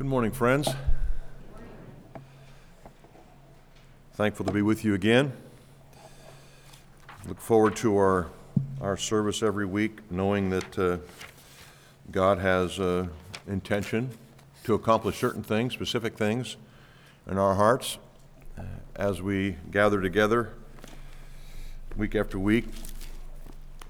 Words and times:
Good 0.00 0.08
morning, 0.08 0.32
friends. 0.32 0.66
Thankful 4.14 4.46
to 4.46 4.52
be 4.52 4.62
with 4.62 4.82
you 4.82 4.94
again. 4.94 5.34
Look 7.28 7.38
forward 7.38 7.76
to 7.76 7.98
our, 7.98 8.28
our 8.80 8.96
service 8.96 9.42
every 9.42 9.66
week, 9.66 10.10
knowing 10.10 10.48
that 10.48 10.78
uh, 10.78 10.96
God 12.10 12.38
has 12.38 12.80
uh, 12.80 13.08
intention 13.46 14.08
to 14.64 14.72
accomplish 14.72 15.18
certain 15.18 15.42
things, 15.42 15.74
specific 15.74 16.16
things 16.16 16.56
in 17.30 17.36
our 17.36 17.54
hearts 17.54 17.98
as 18.96 19.20
we 19.20 19.56
gather 19.70 20.00
together 20.00 20.54
week 21.98 22.14
after 22.14 22.38
week. 22.38 22.64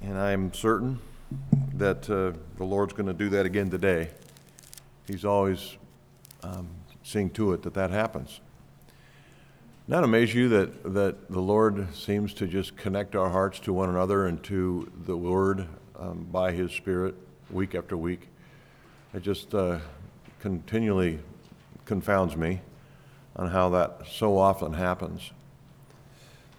And 0.01 0.19
I'm 0.19 0.53
certain 0.55 0.99
that 1.75 2.11
uh, 2.11 2.37
the 2.57 2.65
Lord's 2.65 2.95
going 2.95 3.07
to 3.07 3.15
do 3.15 3.29
that 3.29 3.47
again 3.47 3.71
today. 3.71 4.11
He's 5.07 5.25
always 5.25 5.77
um, 6.43 6.69
seeing 7.03 7.31
to 7.31 7.53
it 7.53 7.63
that 7.63 7.75
that 7.75 7.91
happens. 7.91 8.41
Doesn't 9.89 10.05
amaze 10.05 10.33
you 10.35 10.49
that, 10.51 10.95
that 10.95 11.31
the 11.31 11.41
Lord 11.41 11.93
seems 11.97 12.33
to 12.35 12.47
just 12.47 12.77
connect 12.77 13.17
our 13.17 13.29
hearts 13.29 13.59
to 13.61 13.73
one 13.73 13.89
another 13.89 14.27
and 14.27 14.41
to 14.45 14.91
the 15.05 15.17
Word 15.17 15.67
um, 15.99 16.29
by 16.31 16.53
His 16.53 16.71
Spirit 16.71 17.17
week 17.51 17.75
after 17.75 17.97
week? 17.97 18.29
It 19.13 19.25
just 19.25 19.53
uh, 19.53 19.81
continually 20.39 21.19
confounds 21.87 22.37
me 22.37 22.61
on 23.35 23.49
how 23.49 23.71
that 23.71 24.03
so 24.09 24.39
often 24.39 24.75
happens. 24.75 25.33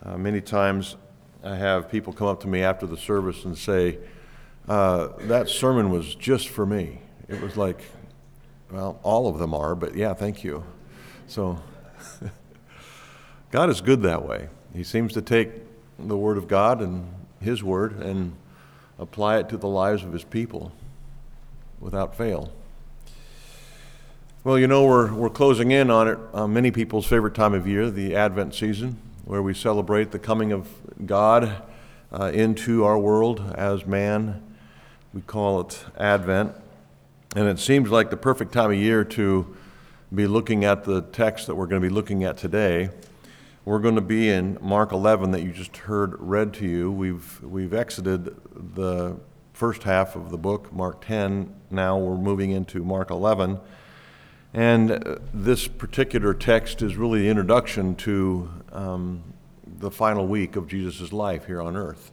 Uh, 0.04 0.18
many 0.18 0.42
times 0.42 0.98
I 1.42 1.56
have 1.56 1.90
people 1.90 2.12
come 2.12 2.28
up 2.28 2.42
to 2.42 2.48
me 2.48 2.64
after 2.64 2.86
the 2.86 2.98
service 2.98 3.46
and 3.46 3.58
say, 3.58 3.98
uh, 4.68 5.08
That 5.22 5.48
sermon 5.48 5.90
was 5.90 6.16
just 6.16 6.50
for 6.50 6.66
me. 6.66 7.00
It 7.30 7.40
was 7.40 7.56
like, 7.56 7.82
well, 8.72 9.00
all 9.04 9.28
of 9.28 9.38
them 9.38 9.54
are, 9.54 9.76
but 9.76 9.96
yeah, 9.96 10.14
thank 10.14 10.44
you. 10.44 10.64
So, 11.28 11.60
God 13.52 13.70
is 13.70 13.82
good 13.82 14.02
that 14.04 14.26
way. 14.26 14.48
He 14.74 14.84
seems 14.84 15.14
to 15.14 15.22
take 15.22 15.50
the 16.00 16.18
Word 16.18 16.38
of 16.38 16.48
God 16.48 16.82
and 16.82 17.14
His 17.42 17.64
Word 17.64 18.00
and 18.00 18.34
apply 18.98 19.40
it 19.40 19.50
to 19.50 19.58
the 19.58 19.68
lives 19.68 20.04
of 20.04 20.14
His 20.14 20.24
people 20.24 20.72
without 21.80 22.16
fail. 22.16 22.52
Well, 24.44 24.58
you 24.58 24.68
know, 24.68 24.86
we're, 24.86 25.14
we're 25.14 25.30
closing 25.30 25.72
in 25.72 25.92
on 25.92 26.08
it, 26.08 26.18
uh, 26.34 26.48
many 26.48 26.72
people's 26.72 27.06
favorite 27.06 27.36
time 27.36 27.54
of 27.54 27.68
year, 27.68 27.92
the 27.92 28.16
Advent 28.16 28.56
season, 28.56 28.98
where 29.26 29.42
we 29.42 29.54
celebrate 29.54 30.12
the 30.12 30.20
coming 30.20 30.52
of 30.52 30.68
God 31.06 31.62
uh, 32.12 32.32
into 32.34 32.84
our 32.86 32.98
world 32.98 33.54
as 33.56 33.86
man. 33.86 34.42
We 35.14 35.22
call 35.22 35.62
it 35.62 35.84
Advent. 35.98 36.56
And 37.34 37.48
it 37.48 37.60
seems 37.60 37.90
like 37.90 38.10
the 38.10 38.18
perfect 38.18 38.52
time 38.52 38.72
of 38.72 38.78
year 38.78 39.06
to 39.06 39.56
be 40.14 40.28
looking 40.28 40.66
at 40.66 40.84
the 40.84 41.02
text 41.02 41.48
that 41.48 41.56
we're 41.56 41.66
going 41.66 41.82
to 41.82 41.88
be 41.88 41.94
looking 41.94 42.26
at 42.26 42.36
today. 42.36 42.90
We're 43.64 43.80
going 43.80 43.96
to 43.96 44.02
be 44.02 44.28
in 44.30 44.58
Mark 44.60 44.92
11 44.92 45.32
that 45.32 45.42
you 45.42 45.54
just 45.54 45.78
heard 45.78 46.20
read 46.20 46.54
to 46.56 46.68
you. 46.68 46.92
We've, 46.92 47.42
we've 47.42 47.74
exited 47.74 48.36
the 48.76 49.16
first 49.54 49.84
half 49.84 50.18
of 50.18 50.30
the 50.30 50.38
book, 50.38 50.74
Mark 50.74 51.06
10. 51.06 51.56
Now 51.70 51.98
we're 51.98 52.18
moving 52.18 52.52
into 52.52 52.84
Mark 52.84 53.10
11. 53.10 53.62
And 54.54 54.92
uh, 54.92 55.20
this 55.34 55.70
particular 55.70 56.34
text 56.34 56.82
is 56.82 56.98
really 56.98 57.22
the 57.22 57.30
introduction 57.30 57.96
to 57.96 58.50
um, 58.74 59.24
the 59.66 59.90
final 59.90 60.28
week 60.28 60.58
of 60.58 60.68
Jesus' 60.68 61.14
life 61.14 61.46
here 61.46 61.62
on 61.62 61.78
earth, 61.78 62.12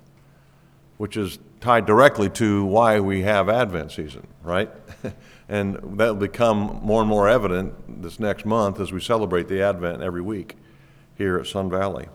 which 0.96 1.16
is 1.16 1.40
tied 1.60 1.86
directly 1.86 2.30
to 2.30 2.64
why 2.64 3.00
we 3.00 3.22
have 3.22 3.48
Advent 3.48 3.92
season, 3.92 4.26
right? 4.42 4.70
and 5.48 5.98
that'll 5.98 6.14
become 6.14 6.80
more 6.82 7.00
and 7.00 7.08
more 7.08 7.28
evident 7.28 8.02
this 8.02 8.20
next 8.20 8.44
month 8.44 8.80
as 8.80 8.92
we 8.92 9.00
celebrate 9.00 9.48
the 9.48 9.62
Advent 9.62 10.02
every 10.02 10.22
week 10.22 10.56
here 11.16 11.38
at 11.38 11.46
Sun 11.46 11.70
Valley. 11.70 12.08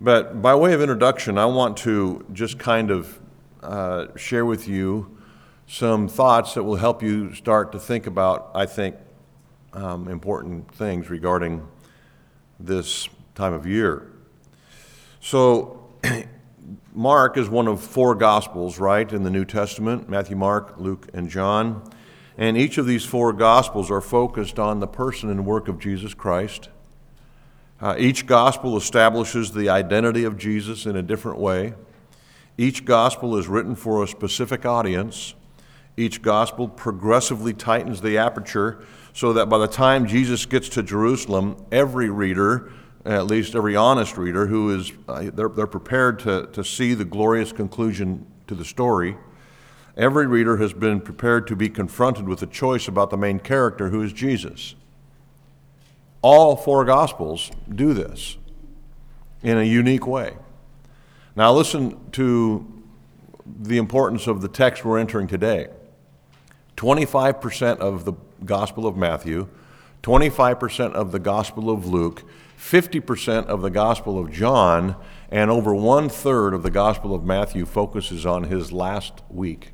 But 0.00 0.42
by 0.42 0.54
way 0.54 0.72
of 0.72 0.80
introduction, 0.80 1.38
I 1.38 1.46
want 1.46 1.76
to 1.78 2.24
just 2.32 2.58
kind 2.58 2.90
of 2.90 3.18
uh, 3.62 4.06
share 4.16 4.44
with 4.44 4.68
you 4.68 5.16
some 5.66 6.08
thoughts 6.08 6.54
that 6.54 6.62
will 6.62 6.76
help 6.76 7.02
you 7.02 7.34
start 7.34 7.72
to 7.72 7.78
think 7.78 8.06
about, 8.06 8.50
I 8.54 8.66
think, 8.66 8.96
um, 9.72 10.08
important 10.08 10.72
things 10.74 11.10
regarding 11.10 11.66
this 12.58 13.08
time 13.34 13.52
of 13.52 13.66
year. 13.66 14.12
So, 15.20 15.88
Mark 16.94 17.36
is 17.36 17.48
one 17.48 17.68
of 17.68 17.80
four 17.80 18.14
Gospels, 18.14 18.78
right, 18.78 19.12
in 19.12 19.22
the 19.22 19.30
New 19.30 19.44
Testament 19.44 20.08
Matthew, 20.08 20.36
Mark, 20.36 20.74
Luke, 20.78 21.08
and 21.12 21.28
John. 21.28 21.82
And 22.38 22.56
each 22.56 22.78
of 22.78 22.86
these 22.86 23.04
four 23.04 23.32
Gospels 23.32 23.90
are 23.90 24.00
focused 24.00 24.58
on 24.58 24.80
the 24.80 24.86
person 24.86 25.30
and 25.30 25.46
work 25.46 25.68
of 25.68 25.78
Jesus 25.78 26.14
Christ. 26.14 26.68
Uh, 27.80 27.94
each 27.98 28.26
Gospel 28.26 28.76
establishes 28.76 29.52
the 29.52 29.68
identity 29.68 30.24
of 30.24 30.38
Jesus 30.38 30.86
in 30.86 30.96
a 30.96 31.02
different 31.02 31.38
way. 31.38 31.74
Each 32.58 32.84
Gospel 32.84 33.36
is 33.36 33.48
written 33.48 33.74
for 33.74 34.02
a 34.02 34.08
specific 34.08 34.64
audience. 34.64 35.34
Each 35.96 36.20
Gospel 36.22 36.68
progressively 36.68 37.52
tightens 37.52 38.00
the 38.00 38.18
aperture 38.18 38.84
so 39.12 39.32
that 39.34 39.46
by 39.46 39.58
the 39.58 39.68
time 39.68 40.06
Jesus 40.06 40.46
gets 40.46 40.68
to 40.70 40.82
Jerusalem, 40.82 41.56
every 41.70 42.10
reader 42.10 42.70
at 43.06 43.26
least 43.26 43.54
every 43.54 43.76
honest 43.76 44.16
reader 44.16 44.46
who 44.46 44.74
is 44.74 44.92
uh, 45.08 45.30
they're, 45.32 45.48
they're 45.48 45.66
prepared 45.66 46.18
to, 46.20 46.48
to 46.52 46.64
see 46.64 46.94
the 46.94 47.04
glorious 47.04 47.52
conclusion 47.52 48.26
to 48.46 48.54
the 48.54 48.64
story. 48.64 49.16
Every 49.96 50.26
reader 50.26 50.56
has 50.58 50.72
been 50.72 51.00
prepared 51.00 51.46
to 51.46 51.56
be 51.56 51.68
confronted 51.68 52.28
with 52.28 52.42
a 52.42 52.46
choice 52.46 52.88
about 52.88 53.10
the 53.10 53.16
main 53.16 53.38
character 53.38 53.90
who 53.90 54.02
is 54.02 54.12
jesus. 54.12 54.74
All 56.20 56.56
four 56.56 56.84
gospels 56.84 57.50
do 57.72 57.94
this 57.94 58.36
in 59.42 59.56
a 59.56 59.62
unique 59.62 60.06
way. 60.06 60.34
Now 61.36 61.52
listen 61.52 62.10
to 62.12 62.66
the 63.46 63.78
importance 63.78 64.26
of 64.26 64.42
the 64.42 64.48
text 64.48 64.84
we're 64.84 64.98
entering 64.98 65.28
today. 65.28 65.68
25% 66.76 67.78
of 67.78 68.04
the 68.04 68.12
gospel 68.44 68.86
of 68.86 68.96
matthew 68.96 69.48
25% 70.02 70.92
of 70.92 71.10
the 71.10 71.18
gospel 71.18 71.70
of 71.70 71.86
luke 71.86 72.22
50% 72.66 73.46
of 73.46 73.62
the 73.62 73.70
Gospel 73.70 74.18
of 74.18 74.32
John 74.32 74.96
and 75.30 75.52
over 75.52 75.72
one 75.72 76.08
third 76.08 76.52
of 76.52 76.64
the 76.64 76.70
Gospel 76.70 77.14
of 77.14 77.22
Matthew 77.24 77.64
focuses 77.64 78.26
on 78.26 78.44
his 78.44 78.72
last 78.72 79.22
week 79.30 79.72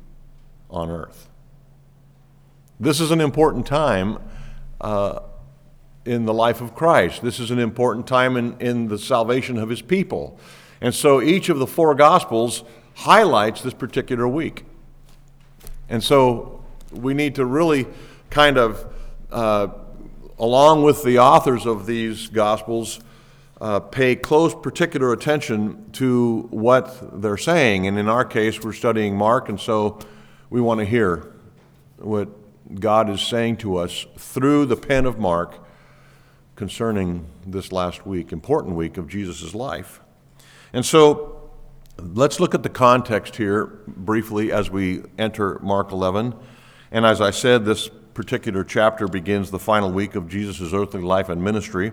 on 0.69 0.91
earth. 0.91 1.27
This 2.79 3.01
is 3.01 3.09
an 3.09 3.19
important 3.19 3.65
time 3.65 4.19
uh, 4.79 5.21
in 6.05 6.25
the 6.25 6.33
life 6.35 6.61
of 6.61 6.75
Christ. 6.75 7.23
This 7.23 7.39
is 7.39 7.49
an 7.49 7.57
important 7.57 8.05
time 8.05 8.37
in, 8.37 8.59
in 8.59 8.89
the 8.89 8.99
salvation 8.99 9.57
of 9.57 9.69
his 9.69 9.81
people. 9.81 10.37
And 10.79 10.93
so 10.93 11.19
each 11.19 11.49
of 11.49 11.57
the 11.57 11.67
four 11.67 11.95
Gospels 11.95 12.63
highlights 12.93 13.63
this 13.63 13.73
particular 13.73 14.27
week. 14.27 14.65
And 15.89 16.03
so 16.03 16.63
we 16.91 17.15
need 17.15 17.33
to 17.35 17.45
really 17.45 17.87
kind 18.29 18.59
of 18.59 18.93
uh, 19.31 19.67
along 20.39 20.83
with 20.83 21.03
the 21.03 21.19
authors 21.19 21.65
of 21.65 21.85
these 21.85 22.27
Gospels, 22.27 22.99
uh, 23.61 23.79
pay 23.79 24.15
close 24.15 24.53
particular 24.53 25.13
attention 25.13 25.89
to 25.93 26.47
what 26.51 27.21
they're 27.21 27.37
saying. 27.37 27.87
And 27.87 27.97
in 27.97 28.09
our 28.09 28.25
case, 28.25 28.61
we're 28.61 28.73
studying 28.73 29.15
Mark, 29.15 29.47
and 29.49 29.59
so 29.59 29.99
we 30.49 30.59
want 30.59 30.79
to 30.79 30.85
hear 30.85 31.33
what 31.97 32.29
God 32.79 33.09
is 33.09 33.21
saying 33.21 33.57
to 33.57 33.77
us 33.77 34.05
through 34.17 34.65
the 34.65 34.75
pen 34.75 35.05
of 35.05 35.17
Mark 35.17 35.59
concerning 36.55 37.27
this 37.45 37.71
last 37.71 38.05
week, 38.05 38.31
important 38.31 38.75
week 38.75 38.97
of 38.97 39.07
Jesus' 39.07 39.55
life. 39.55 40.01
And 40.71 40.85
so 40.85 41.51
let's 41.97 42.39
look 42.39 42.53
at 42.53 42.63
the 42.63 42.69
context 42.69 43.35
here 43.35 43.65
briefly 43.87 44.51
as 44.51 44.69
we 44.69 45.03
enter 45.17 45.59
Mark 45.59 45.91
11. 45.91 46.35
And 46.91 47.05
as 47.05 47.21
I 47.21 47.31
said, 47.31 47.65
this 47.65 47.89
particular 48.13 48.63
chapter 48.63 49.07
begins 49.07 49.51
the 49.51 49.59
final 49.59 49.91
week 49.91 50.15
of 50.15 50.29
Jesus' 50.29 50.73
earthly 50.73 51.01
life 51.01 51.29
and 51.29 51.43
ministry. 51.43 51.91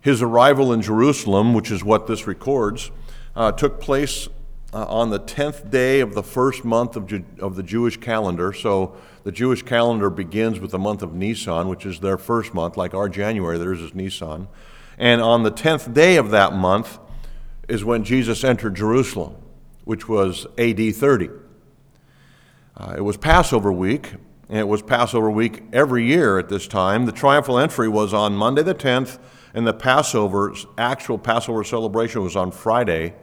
His 0.00 0.22
arrival 0.22 0.72
in 0.72 0.82
Jerusalem, 0.82 1.54
which 1.54 1.70
is 1.70 1.84
what 1.84 2.06
this 2.06 2.26
records, 2.26 2.90
uh, 3.36 3.52
took 3.52 3.80
place 3.80 4.28
uh, 4.72 4.84
on 4.86 5.10
the 5.10 5.20
10th 5.20 5.70
day 5.70 6.00
of 6.00 6.14
the 6.14 6.22
first 6.22 6.64
month 6.64 6.96
of, 6.96 7.06
Ju- 7.06 7.24
of 7.38 7.56
the 7.56 7.62
Jewish 7.62 7.96
calendar. 7.98 8.52
So 8.52 8.96
the 9.22 9.32
Jewish 9.32 9.62
calendar 9.62 10.10
begins 10.10 10.58
with 10.60 10.72
the 10.72 10.78
month 10.78 11.02
of 11.02 11.14
Nisan, 11.14 11.68
which 11.68 11.86
is 11.86 12.00
their 12.00 12.18
first 12.18 12.54
month, 12.54 12.76
like 12.76 12.94
our 12.94 13.08
January, 13.08 13.58
theirs 13.58 13.80
is 13.80 13.94
Nisan. 13.94 14.48
And 14.98 15.20
on 15.20 15.42
the 15.42 15.52
10th 15.52 15.92
day 15.94 16.16
of 16.16 16.30
that 16.30 16.54
month 16.54 16.98
is 17.68 17.84
when 17.84 18.04
Jesus 18.04 18.44
entered 18.44 18.74
Jerusalem, 18.74 19.36
which 19.84 20.08
was 20.08 20.46
AD 20.58 20.94
30. 20.94 21.30
Uh, 22.76 22.94
it 22.96 23.00
was 23.02 23.16
Passover 23.16 23.72
week, 23.72 24.14
it 24.48 24.68
was 24.68 24.82
Passover 24.82 25.30
week 25.30 25.62
every 25.72 26.04
year 26.04 26.38
at 26.38 26.48
this 26.48 26.66
time. 26.68 27.06
The 27.06 27.12
triumphal 27.12 27.58
entry 27.58 27.88
was 27.88 28.12
on 28.12 28.34
Monday 28.34 28.62
the 28.62 28.74
10th, 28.74 29.18
and 29.54 29.66
the 29.66 29.72
Passover, 29.72 30.54
actual 30.76 31.18
Passover 31.18 31.64
celebration 31.64 32.22
was 32.22 32.36
on 32.36 32.50
Friday 32.50 33.14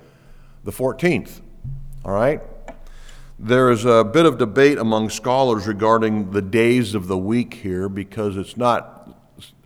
the 0.63 0.71
14th. 0.71 1.41
All 2.03 2.13
right? 2.13 2.41
There 3.38 3.71
is 3.71 3.85
a 3.85 4.03
bit 4.03 4.25
of 4.25 4.38
debate 4.38 4.77
among 4.77 5.09
scholars 5.09 5.68
regarding 5.68 6.31
the 6.31 6.41
days 6.41 6.95
of 6.95 7.07
the 7.07 7.18
week 7.18 7.56
here 7.56 7.89
because 7.89 8.38
it's 8.38 8.56
not 8.56 9.09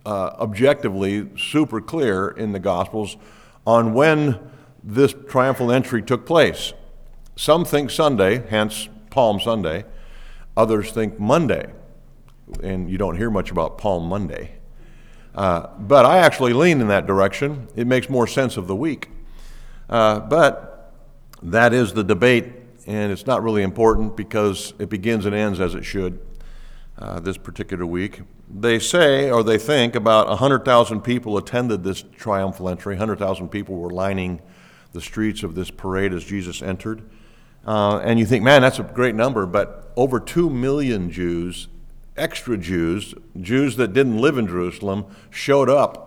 uh, 0.04 0.30
objectively 0.38 1.28
super 1.36 1.80
clear 1.80 2.28
in 2.28 2.52
the 2.52 2.58
Gospels 2.58 3.16
on 3.66 3.92
when 3.92 4.38
this 4.82 5.14
triumphal 5.28 5.72
entry 5.72 6.02
took 6.02 6.24
place. 6.24 6.72
Some 7.34 7.64
think 7.64 7.90
Sunday, 7.90 8.46
hence 8.48 8.88
Palm 9.10 9.40
Sunday. 9.40 9.84
Others 10.56 10.92
think 10.92 11.18
Monday, 11.18 11.72
and 12.62 12.90
you 12.90 12.98
don't 12.98 13.16
hear 13.16 13.30
much 13.30 13.50
about 13.50 13.78
Palm 13.78 14.04
Monday. 14.08 14.52
Uh, 15.34 15.68
but 15.78 16.06
I 16.06 16.18
actually 16.18 16.52
lean 16.54 16.80
in 16.80 16.88
that 16.88 17.06
direction. 17.06 17.68
It 17.76 17.86
makes 17.86 18.08
more 18.08 18.26
sense 18.26 18.56
of 18.56 18.66
the 18.66 18.76
week. 18.76 19.10
Uh, 19.90 20.20
but 20.20 20.94
that 21.42 21.74
is 21.74 21.92
the 21.92 22.02
debate 22.02 22.54
and 22.86 23.10
it's 23.10 23.26
not 23.26 23.42
really 23.42 23.62
important 23.62 24.16
because 24.16 24.72
it 24.78 24.88
begins 24.88 25.26
and 25.26 25.34
ends 25.34 25.60
as 25.60 25.74
it 25.74 25.84
should 25.84 26.20
uh, 26.98 27.18
this 27.20 27.36
particular 27.36 27.84
week. 27.84 28.22
They 28.48 28.78
say, 28.78 29.28
or 29.28 29.42
they 29.42 29.58
think, 29.58 29.96
about 29.96 30.28
100,000 30.28 31.00
people 31.00 31.36
attended 31.36 31.82
this 31.82 32.04
triumphal 32.16 32.68
entry. 32.68 32.94
100,000 32.94 33.48
people 33.48 33.76
were 33.76 33.90
lining 33.90 34.40
the 34.92 35.00
streets 35.00 35.42
of 35.42 35.56
this 35.56 35.70
parade 35.70 36.12
as 36.12 36.24
Jesus 36.24 36.62
entered. 36.62 37.02
Uh, 37.66 37.98
and 37.98 38.18
you 38.18 38.24
think, 38.24 38.44
man, 38.44 38.62
that's 38.62 38.78
a 38.78 38.84
great 38.84 39.14
number, 39.14 39.44
but 39.44 39.92
over 39.96 40.20
2 40.20 40.48
million 40.48 41.10
Jews, 41.10 41.66
extra 42.16 42.56
Jews, 42.56 43.14
Jews 43.40 43.76
that 43.76 43.92
didn't 43.92 44.18
live 44.18 44.38
in 44.38 44.46
Jerusalem, 44.46 45.06
showed 45.30 45.68
up 45.68 46.06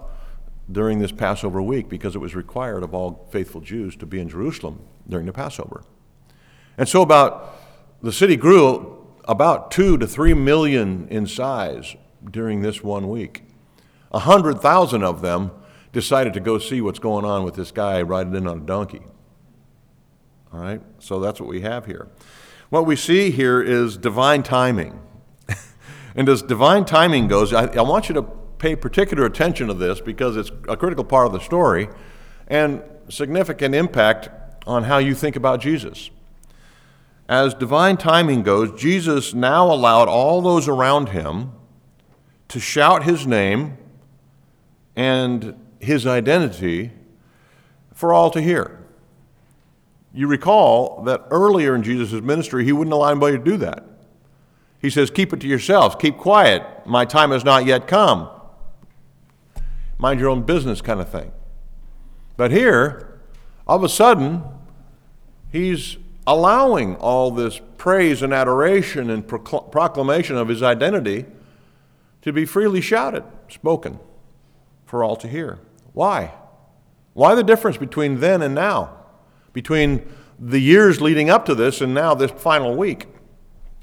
during 0.72 1.00
this 1.00 1.12
Passover 1.12 1.62
week 1.62 1.90
because 1.90 2.16
it 2.16 2.20
was 2.20 2.36
required 2.36 2.84
of 2.84 2.94
all 2.94 3.28
faithful 3.32 3.60
Jews 3.60 3.96
to 3.98 4.06
be 4.06 4.20
in 4.20 4.30
Jerusalem 4.30 4.82
during 5.08 5.26
the 5.26 5.34
Passover. 5.34 5.84
And 6.78 6.88
so 6.88 7.02
about 7.02 7.60
the 8.02 8.12
city 8.12 8.38
grew 8.38 9.08
about 9.26 9.70
two 9.70 9.98
to 9.98 10.08
three 10.08 10.34
million 10.34 11.08
in 11.10 11.28
size 11.28 11.96
during 12.30 12.62
this 12.62 12.84
one 12.84 13.10
week. 13.10 13.44
A 14.12 14.20
hundred 14.20 14.62
thousand 14.62 15.04
of 15.04 15.22
them 15.22 15.52
decided 15.92 16.34
to 16.34 16.40
go 16.40 16.58
see 16.58 16.82
what's 16.82 17.00
going 17.00 17.26
on 17.26 17.44
with 17.44 17.56
this 17.56 17.72
guy 17.72 18.02
riding 18.02 18.36
in 18.36 18.48
on 18.48 18.60
a 18.60 18.62
donkey. 18.62 19.02
All 20.52 20.60
right, 20.60 20.82
so 21.00 21.20
that's 21.20 21.40
what 21.40 21.48
we 21.48 21.62
have 21.62 21.86
here. 21.86 22.08
What 22.70 22.86
we 22.86 22.96
see 22.96 23.32
here 23.32 23.62
is 23.62 23.98
divine 23.98 24.44
timing. 24.44 25.00
and 26.16 26.28
as 26.28 26.42
divine 26.42 26.86
timing 26.86 27.28
goes, 27.28 27.54
I, 27.54 27.66
I 27.68 27.82
want 27.82 28.10
you 28.10 28.16
to 28.16 28.24
pay 28.58 28.76
particular 28.76 29.26
attention 29.26 29.68
to 29.68 29.74
this 29.74 30.02
because 30.02 30.38
it's 30.38 30.52
a 30.68 30.76
critical 30.76 31.04
part 31.04 31.28
of 31.28 31.34
the 31.34 31.40
story 31.40 31.88
and 32.48 32.84
significant 33.10 33.76
impact 33.76 34.30
on 34.68 34.84
how 34.84 34.98
you 34.98 35.16
think 35.16 35.36
about 35.36 35.62
Jesus. 35.62 36.10
As 37.28 37.54
divine 37.54 37.98
timing 37.98 38.42
goes, 38.42 38.80
Jesus 38.80 39.34
now 39.34 39.72
allowed 39.72 40.08
all 40.08 40.42
those 40.42 40.68
around 40.68 41.10
him 41.10 41.52
to 42.48 42.60
shout 42.60 43.04
his 43.04 43.28
name 43.28 43.78
and 44.96 45.56
his 45.80 46.08
identity 46.08 46.92
for 47.94 48.14
all 48.14 48.32
to 48.32 48.42
hear. 48.42 48.79
You 50.14 50.28
recall 50.28 51.04
that 51.04 51.26
earlier 51.30 51.76
in 51.76 51.84
Jesus' 51.84 52.22
ministry, 52.22 52.66
he 52.66 52.72
wouldn't 52.72 52.94
allow 52.94 53.12
anybody 53.12 53.38
to 53.38 53.44
do 53.44 53.58
that. 53.58 53.84
He 54.82 54.90
says, 54.90 55.12
Keep 55.12 55.34
it 55.34 55.42
to 55.42 55.48
yourselves, 55.48 55.96
keep 56.00 56.18
quiet, 56.18 56.64
my 56.86 57.06
time 57.06 57.32
has 57.32 57.44
not 57.44 57.66
yet 57.66 57.88
come. 57.88 58.30
Mind 59.98 60.20
your 60.20 60.30
own 60.30 60.44
business, 60.44 60.82
kind 60.82 61.02
of 61.02 61.10
thing. 61.10 61.32
But 62.38 62.52
here, 62.52 63.20
all 63.68 63.78
of 63.78 63.84
a 63.84 63.90
sudden, 63.90 64.44
he's 65.52 65.98
allowing 66.26 66.96
all 66.96 67.32
this 67.32 67.60
praise 67.78 68.22
and 68.22 68.34
adoration 68.34 69.10
and 69.10 69.28
proclamation 69.28 70.38
of 70.38 70.48
his 70.48 70.64
identity 70.64 71.26
to 72.22 72.32
be 72.32 72.46
freely 72.46 72.82
shouted, 72.82 73.24
spoken 73.50 74.00
for 74.86 75.04
all 75.04 75.16
to 75.18 75.28
hear. 75.28 75.60
Why? 75.94 76.34
Why 77.14 77.36
the 77.36 77.44
difference 77.44 77.78
between 77.78 78.20
then 78.20 78.42
and 78.42 78.56
now? 78.56 78.99
Between 79.54 80.08
the 80.40 80.60
years 80.60 81.02
leading 81.02 81.30
up 81.30 81.46
to 81.46 81.56
this 81.56 81.82
and 81.82 81.94
now 81.94 82.14
this 82.14 82.32
final 82.32 82.76
week? 82.76 83.08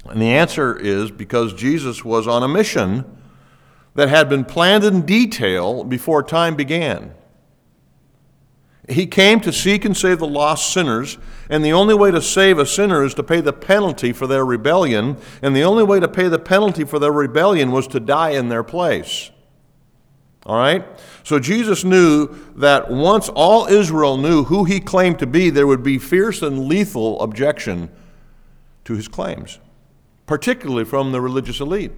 And 0.05 0.21
the 0.21 0.29
answer 0.29 0.77
is 0.77 1.11
because 1.11 1.53
Jesus 1.53 2.03
was 2.03 2.27
on 2.27 2.43
a 2.43 2.47
mission 2.47 3.05
that 3.95 4.09
had 4.09 4.29
been 4.29 4.45
planned 4.45 4.83
in 4.83 5.01
detail 5.01 5.83
before 5.83 6.23
time 6.23 6.55
began. 6.55 7.13
He 8.87 9.05
came 9.05 9.41
to 9.41 9.51
seek 9.51 9.83
and 9.83 9.97
save 9.97 10.19
the 10.19 10.27
lost 10.27 10.71
sinners, 10.71 11.17
and 11.49 11.63
the 11.63 11.73
only 11.73 11.93
way 11.93 12.09
to 12.11 12.21
save 12.21 12.57
a 12.57 12.65
sinner 12.65 13.03
is 13.03 13.13
to 13.15 13.23
pay 13.23 13.41
the 13.41 13.51
penalty 13.51 14.13
for 14.13 14.27
their 14.27 14.45
rebellion, 14.45 15.17
and 15.41 15.53
the 15.53 15.63
only 15.63 15.83
way 15.83 15.99
to 15.99 16.07
pay 16.07 16.29
the 16.29 16.39
penalty 16.39 16.85
for 16.85 16.97
their 16.97 17.11
rebellion 17.11 17.71
was 17.71 17.85
to 17.87 17.99
die 17.99 18.29
in 18.29 18.47
their 18.47 18.63
place. 18.63 19.31
All 20.45 20.57
right? 20.57 20.85
So 21.27 21.39
Jesus 21.39 21.83
knew 21.83 22.29
that 22.55 22.89
once 22.89 23.27
all 23.27 23.65
Israel 23.65 24.15
knew 24.15 24.45
who 24.45 24.63
he 24.63 24.79
claimed 24.79 25.19
to 25.19 25.27
be, 25.27 25.49
there 25.49 25.67
would 25.67 25.83
be 25.83 25.97
fierce 25.97 26.41
and 26.41 26.69
lethal 26.69 27.19
objection 27.19 27.89
to 28.85 28.93
his 28.93 29.09
claims, 29.09 29.59
particularly 30.25 30.85
from 30.85 31.11
the 31.11 31.19
religious 31.19 31.59
elite. 31.59 31.91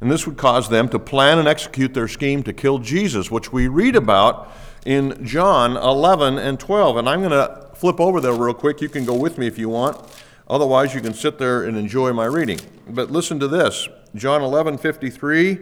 And 0.00 0.10
this 0.10 0.26
would 0.26 0.38
cause 0.38 0.68
them 0.68 0.88
to 0.88 0.98
plan 0.98 1.38
and 1.38 1.46
execute 1.46 1.94
their 1.94 2.08
scheme 2.08 2.42
to 2.42 2.52
kill 2.52 2.80
Jesus, 2.80 3.30
which 3.30 3.52
we 3.52 3.68
read 3.68 3.94
about 3.94 4.50
in 4.84 5.24
John 5.24 5.76
11 5.76 6.36
and 6.38 6.58
12. 6.58 6.96
And 6.96 7.08
I'm 7.08 7.20
going 7.20 7.30
to 7.30 7.68
flip 7.76 8.00
over 8.00 8.20
there 8.20 8.34
real 8.34 8.54
quick. 8.54 8.80
You 8.80 8.88
can 8.88 9.04
go 9.04 9.14
with 9.14 9.38
me 9.38 9.46
if 9.46 9.56
you 9.56 9.68
want. 9.68 10.04
Otherwise, 10.48 10.96
you 10.96 11.00
can 11.00 11.14
sit 11.14 11.38
there 11.38 11.62
and 11.62 11.76
enjoy 11.76 12.12
my 12.12 12.24
reading. 12.24 12.58
But 12.88 13.08
listen 13.08 13.38
to 13.38 13.46
this 13.46 13.88
John 14.16 14.42
11 14.42 14.78
53, 14.78 15.58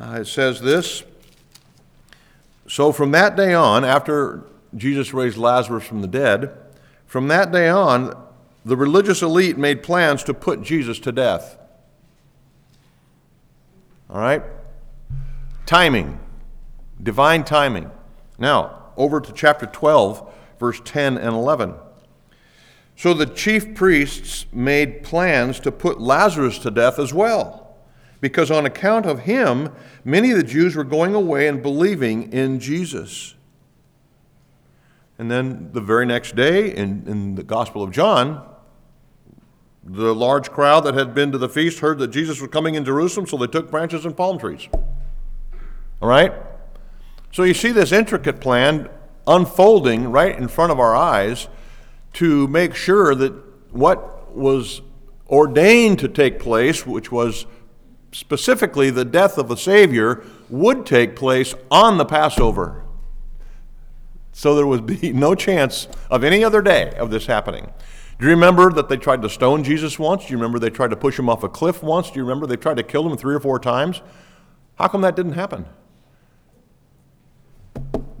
uh, 0.00 0.18
it 0.20 0.24
says 0.24 0.62
this. 0.62 1.04
So 2.68 2.92
from 2.92 3.12
that 3.12 3.36
day 3.36 3.54
on, 3.54 3.84
after 3.84 4.44
Jesus 4.74 5.14
raised 5.14 5.36
Lazarus 5.36 5.84
from 5.84 6.02
the 6.02 6.08
dead, 6.08 6.52
from 7.06 7.28
that 7.28 7.52
day 7.52 7.68
on, 7.68 8.20
the 8.64 8.76
religious 8.76 9.22
elite 9.22 9.56
made 9.56 9.82
plans 9.82 10.24
to 10.24 10.34
put 10.34 10.62
Jesus 10.62 10.98
to 11.00 11.12
death. 11.12 11.58
All 14.10 14.20
right? 14.20 14.42
Timing, 15.66 16.18
divine 17.02 17.44
timing. 17.44 17.90
Now, 18.38 18.92
over 18.96 19.20
to 19.20 19.32
chapter 19.32 19.66
12, 19.66 20.32
verse 20.58 20.80
10 20.84 21.16
and 21.18 21.34
11. 21.34 21.74
So 22.96 23.12
the 23.12 23.26
chief 23.26 23.74
priests 23.74 24.46
made 24.52 25.02
plans 25.02 25.60
to 25.60 25.70
put 25.70 26.00
Lazarus 26.00 26.58
to 26.60 26.70
death 26.70 26.98
as 26.98 27.12
well, 27.12 27.65
because 28.20 28.50
on 28.50 28.66
account 28.66 29.06
of 29.06 29.20
him, 29.20 29.70
many 30.04 30.30
of 30.30 30.36
the 30.36 30.42
Jews 30.42 30.74
were 30.74 30.84
going 30.84 31.14
away 31.14 31.48
and 31.48 31.62
believing 31.62 32.32
in 32.32 32.60
Jesus. 32.60 33.34
And 35.18 35.30
then 35.30 35.70
the 35.72 35.80
very 35.80 36.06
next 36.06 36.36
day, 36.36 36.74
in, 36.74 37.04
in 37.06 37.34
the 37.34 37.42
Gospel 37.42 37.82
of 37.82 37.90
John, 37.90 38.46
the 39.82 40.14
large 40.14 40.50
crowd 40.50 40.80
that 40.84 40.94
had 40.94 41.14
been 41.14 41.32
to 41.32 41.38
the 41.38 41.48
feast 41.48 41.78
heard 41.78 41.98
that 41.98 42.08
Jesus 42.08 42.40
was 42.40 42.50
coming 42.50 42.74
in 42.74 42.84
Jerusalem, 42.84 43.26
so 43.26 43.36
they 43.36 43.46
took 43.46 43.70
branches 43.70 44.04
and 44.04 44.16
palm 44.16 44.38
trees. 44.38 44.68
All 46.02 46.08
right? 46.08 46.32
So 47.32 47.44
you 47.44 47.54
see 47.54 47.72
this 47.72 47.92
intricate 47.92 48.40
plan 48.40 48.88
unfolding 49.26 50.10
right 50.10 50.36
in 50.36 50.48
front 50.48 50.72
of 50.72 50.80
our 50.80 50.94
eyes 50.94 51.48
to 52.14 52.46
make 52.48 52.74
sure 52.74 53.14
that 53.14 53.32
what 53.72 54.34
was 54.34 54.80
ordained 55.28 55.98
to 56.00 56.08
take 56.08 56.38
place, 56.38 56.86
which 56.86 57.10
was 57.10 57.46
specifically 58.16 58.90
the 58.90 59.04
death 59.04 59.38
of 59.38 59.48
the 59.48 59.56
Savior, 59.56 60.24
would 60.48 60.86
take 60.86 61.16
place 61.16 61.54
on 61.70 61.98
the 61.98 62.04
Passover. 62.04 62.82
So 64.32 64.54
there 64.54 64.66
would 64.66 64.86
be 64.86 65.12
no 65.12 65.34
chance 65.34 65.88
of 66.10 66.24
any 66.24 66.44
other 66.44 66.62
day 66.62 66.92
of 66.98 67.10
this 67.10 67.26
happening. 67.26 67.72
Do 68.18 68.24
you 68.24 68.30
remember 68.30 68.70
that 68.72 68.88
they 68.88 68.96
tried 68.96 69.22
to 69.22 69.28
stone 69.28 69.64
Jesus 69.64 69.98
once? 69.98 70.26
Do 70.26 70.30
you 70.30 70.36
remember 70.38 70.58
they 70.58 70.70
tried 70.70 70.90
to 70.90 70.96
push 70.96 71.18
him 71.18 71.28
off 71.28 71.42
a 71.42 71.48
cliff 71.48 71.82
once? 71.82 72.10
Do 72.10 72.18
you 72.18 72.24
remember 72.24 72.46
they 72.46 72.56
tried 72.56 72.78
to 72.78 72.82
kill 72.82 73.08
him 73.08 73.16
three 73.16 73.34
or 73.34 73.40
four 73.40 73.58
times? 73.58 74.00
How 74.76 74.88
come 74.88 75.02
that 75.02 75.16
didn't 75.16 75.32
happen? 75.32 75.66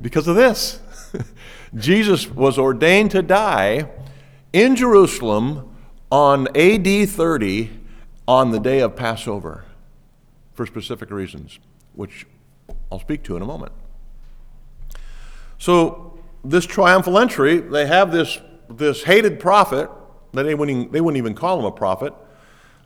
because 0.06 0.28
of 0.28 0.36
this. 0.36 0.78
Jesus 1.74 2.28
was 2.28 2.58
ordained 2.58 3.10
to 3.10 3.22
die 3.22 3.88
in 4.52 4.76
Jerusalem 4.76 5.76
on 6.12 6.46
AD 6.56 7.08
30 7.08 7.70
on 8.28 8.52
the 8.52 8.60
day 8.60 8.78
of 8.78 8.94
Passover 8.94 9.65
for 10.56 10.66
specific 10.66 11.10
reasons, 11.10 11.60
which 11.92 12.26
I'll 12.90 12.98
speak 12.98 13.22
to 13.24 13.36
in 13.36 13.42
a 13.42 13.46
moment. 13.46 13.72
So, 15.58 16.18
this 16.42 16.64
triumphal 16.64 17.18
entry, 17.18 17.58
they 17.58 17.86
have 17.86 18.10
this, 18.10 18.38
this 18.68 19.04
hated 19.04 19.38
prophet, 19.38 19.90
they 20.32 20.54
wouldn't, 20.54 20.92
they 20.92 21.00
wouldn't 21.00 21.18
even 21.18 21.34
call 21.34 21.58
him 21.58 21.64
a 21.64 21.72
prophet, 21.72 22.12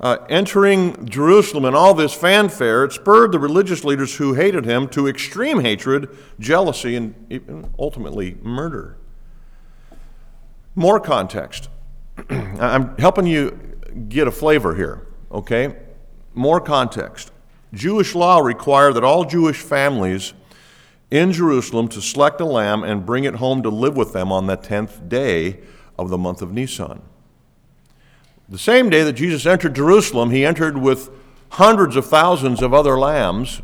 uh, 0.00 0.17
entering 0.29 1.07
Jerusalem 1.07 1.65
and 1.65 1.77
all 1.77 1.95
this 1.95 2.15
fanfare, 2.15 2.85
it 2.85 2.93
spurred 2.93 3.33
the 3.33 3.39
religious 3.39 3.85
leaders 3.85 4.17
who 4.17 4.35
hated 4.35 4.65
him 4.65 4.89
to 4.89 5.07
extreme 5.07 5.61
hatred, 5.61 6.09
jealousy, 6.39 6.97
and 6.97 7.71
ultimately 7.79 8.37
murder. 8.41 8.97
More 10.75 11.00
context. 11.00 11.69
I'm 12.31 12.97
helping 12.97 13.27
you 13.27 13.59
get 14.09 14.27
a 14.27 14.31
flavor 14.31 14.75
here, 14.75 15.07
okay? 15.31 15.77
More 16.33 16.61
context. 16.61 17.30
Jewish 17.73 18.15
law 18.15 18.39
required 18.39 18.95
that 18.95 19.05
all 19.05 19.25
Jewish 19.25 19.59
families 19.59 20.33
in 21.11 21.33
Jerusalem 21.33 21.89
to 21.89 22.00
select 22.00 22.41
a 22.41 22.45
lamb 22.45 22.83
and 22.83 23.07
bring 23.07 23.25
it 23.25 23.37
home 23.37 23.62
to 23.62 23.69
live 23.69 23.97
with 23.97 24.12
them 24.12 24.31
on 24.31 24.47
the 24.47 24.57
10th 24.57 25.09
day 25.09 25.61
of 25.99 26.09
the 26.09 26.19
month 26.19 26.43
of 26.43 26.53
Nisan. 26.53 27.03
The 28.49 28.59
same 28.59 28.91
day 28.91 29.03
that 29.05 29.12
Jesus 29.12 29.47
entered 29.47 29.75
Jerusalem, 29.75 30.31
he 30.31 30.45
entered 30.45 30.79
with 30.79 31.11
hundreds 31.50 31.97
of 31.97 32.07
thousands 32.07 32.62
of 32.62 32.75
other 32.75 32.99
lambs 32.99 33.62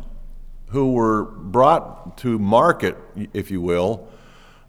who 0.69 0.93
were 0.93 1.23
brought 1.23 2.17
to 2.17 2.37
market, 2.37 2.97
if 3.33 3.49
you 3.49 3.61
will, 3.61 4.07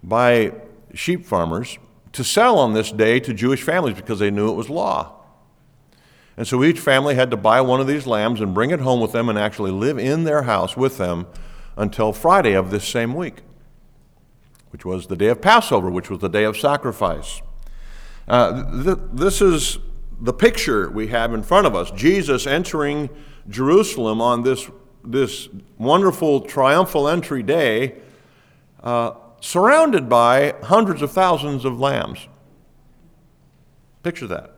by 0.03 0.53
sheep 0.95 1.25
farmers 1.25 1.79
to 2.13 2.25
sell 2.25 2.59
on 2.59 2.75
this 2.75 2.91
day 2.91 3.21
to 3.21 3.35
Jewish 3.35 3.63
families 3.63 3.97
because 3.97 4.19
they 4.19 4.31
knew 4.31 4.51
it 4.51 4.55
was 4.55 4.71
law. 4.71 5.18
And 6.39 6.47
so 6.47 6.63
each 6.63 6.79
family 6.79 7.17
had 7.17 7.33
to 7.33 7.37
buy 7.37 7.61
one 7.61 7.81
of 7.81 7.89
these 7.89 8.07
lambs 8.07 8.41
and 8.41 8.55
bring 8.55 8.71
it 8.71 8.79
home 8.79 9.01
with 9.01 9.11
them 9.11 9.29
and 9.29 9.37
actually 9.37 9.73
live 9.73 9.99
in 9.99 10.23
their 10.23 10.43
house 10.43 10.77
with 10.77 10.97
them 10.97 11.27
until 11.77 12.13
Friday 12.13 12.53
of 12.53 12.71
this 12.71 12.87
same 12.87 13.13
week, 13.13 13.43
which 14.71 14.85
was 14.85 15.09
the 15.09 15.17
day 15.17 15.27
of 15.27 15.43
Passover, 15.43 15.91
which 15.91 16.09
was 16.09 16.21
the 16.21 16.29
day 16.29 16.45
of 16.45 16.57
sacrifice. 16.57 17.43
Uh, 18.29 18.85
th- 18.85 18.99
this 19.13 19.43
is 19.43 19.79
the 20.21 20.33
picture 20.33 20.89
we 20.89 21.09
have 21.09 21.35
in 21.35 21.43
front 21.43 21.67
of 21.67 21.75
us 21.75 21.91
Jesus 21.91 22.47
entering 22.47 23.11
Jerusalem 23.49 24.21
on 24.21 24.45
this, 24.45 24.71
this 25.03 25.49
wonderful 25.77 26.43
triumphal 26.43 27.09
entry 27.09 27.43
day, 27.43 27.97
uh, 28.85 29.15
surrounded 29.41 30.09
by 30.09 30.55
hundreds 30.63 31.03
of 31.03 31.11
thousands 31.11 31.65
of 31.65 31.81
lambs. 31.81 32.29
Picture 34.05 34.29
that 34.29 34.58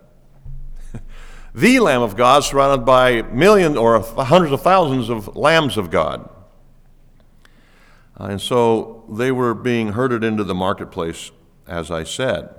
the 1.55 1.81
Lamb 1.81 2.03
of 2.03 2.17
God 2.17 2.45
surrounded 2.45 2.85
by 2.85 3.23
millions 3.23 3.77
or 3.77 4.01
hundreds 4.01 4.53
of 4.53 4.63
thousands 4.63 5.09
of 5.09 5.37
lambs 5.37 5.77
of 5.77 5.91
God. 5.91 6.29
Uh, 8.19 8.25
and 8.25 8.41
so 8.41 9.05
they 9.09 9.33
were 9.33 9.55
being 9.55 9.93
herded 9.93 10.23
into 10.23 10.45
the 10.45 10.55
marketplace, 10.55 11.31
as 11.67 11.91
I 11.91 12.05
said. 12.05 12.55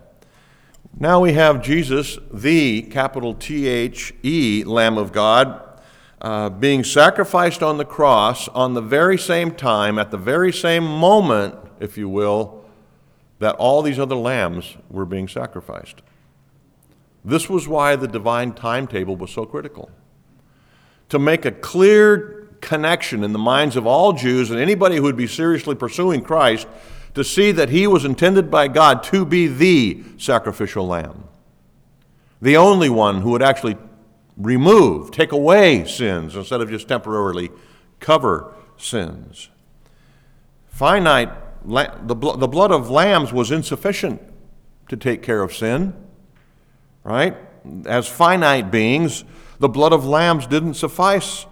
Now 1.00 1.22
we 1.22 1.34
have 1.34 1.62
Jesus, 1.62 2.18
the 2.34 2.82
capital 2.82 3.34
T 3.34 3.68
H 3.68 4.14
E, 4.24 4.64
Lamb 4.66 4.98
of 4.98 5.14
God, 5.14 5.62
uh, 6.20 6.50
being 6.50 6.84
sacrificed 6.84 7.64
on 7.64 7.78
the 7.78 7.86
cross 7.86 8.48
on 8.50 8.74
the 8.74 8.82
very 8.82 9.18
same 9.18 9.52
time, 9.52 9.98
at 9.98 10.12
the 10.12 10.18
very 10.18 10.52
same 10.52 10.84
moment, 10.84 11.56
if 11.80 11.98
you 11.98 12.10
will, 12.10 12.64
that 13.40 13.56
all 13.56 13.82
these 13.82 13.98
other 13.98 14.16
lambs 14.16 14.76
were 14.90 15.06
being 15.06 15.28
sacrificed. 15.28 16.02
This 17.24 17.50
was 17.50 17.68
why 17.68 17.96
the 17.96 18.08
divine 18.08 18.54
timetable 18.54 19.16
was 19.16 19.32
so 19.32 19.46
critical. 19.46 19.92
To 21.10 21.20
make 21.20 21.46
a 21.46 21.52
clear 21.52 22.50
connection 22.62 23.24
in 23.24 23.34
the 23.34 23.40
minds 23.40 23.76
of 23.76 23.86
all 23.86 24.14
Jews 24.14 24.50
and 24.50 24.60
anybody 24.60 24.96
who 24.96 25.04
would 25.04 25.18
be 25.18 25.28
seriously 25.28 25.76
pursuing 25.76 26.22
Christ 26.22 26.68
to 27.14 27.24
see 27.24 27.52
that 27.52 27.70
he 27.70 27.88
was 27.88 28.06
intended 28.06 28.50
by 28.50 28.68
God 28.68 29.04
to 29.04 29.26
be 29.26 29.48
the 29.48 30.04
sacrificial 30.18 30.88
lamb, 30.88 31.26
the 32.42 32.56
only 32.56 32.90
one 32.90 33.22
who 33.22 33.32
would 33.32 33.42
actually 33.42 33.78
remove, 34.38 35.12
take 35.12 35.32
away 35.32 35.86
sins 35.86 36.36
instead 36.36 36.62
of 36.62 36.70
just 36.70 36.88
temporarily 36.88 37.52
cover 38.00 38.54
sins. 38.78 39.50
Finite, 40.70 41.30
the 41.66 42.16
blood 42.16 42.72
of 42.72 42.90
lambs 42.90 43.34
was 43.34 43.52
insufficient 43.52 44.22
to 44.88 44.96
take 44.96 45.22
care 45.22 45.44
of 45.44 45.54
sin 45.54 45.94
right? 47.04 47.36
As 47.86 48.08
finite 48.08 48.72
beings, 48.72 49.24
the 49.60 49.70
blood 49.70 49.94
of 49.94 50.06
lambs 50.06 50.48
didn't 50.48 50.76
suffice 50.76 51.46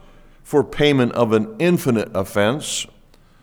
for 0.43 0.63
payment 0.63 1.11
of 1.13 1.31
an 1.31 1.55
infinite 1.59 2.09
offense. 2.15 2.87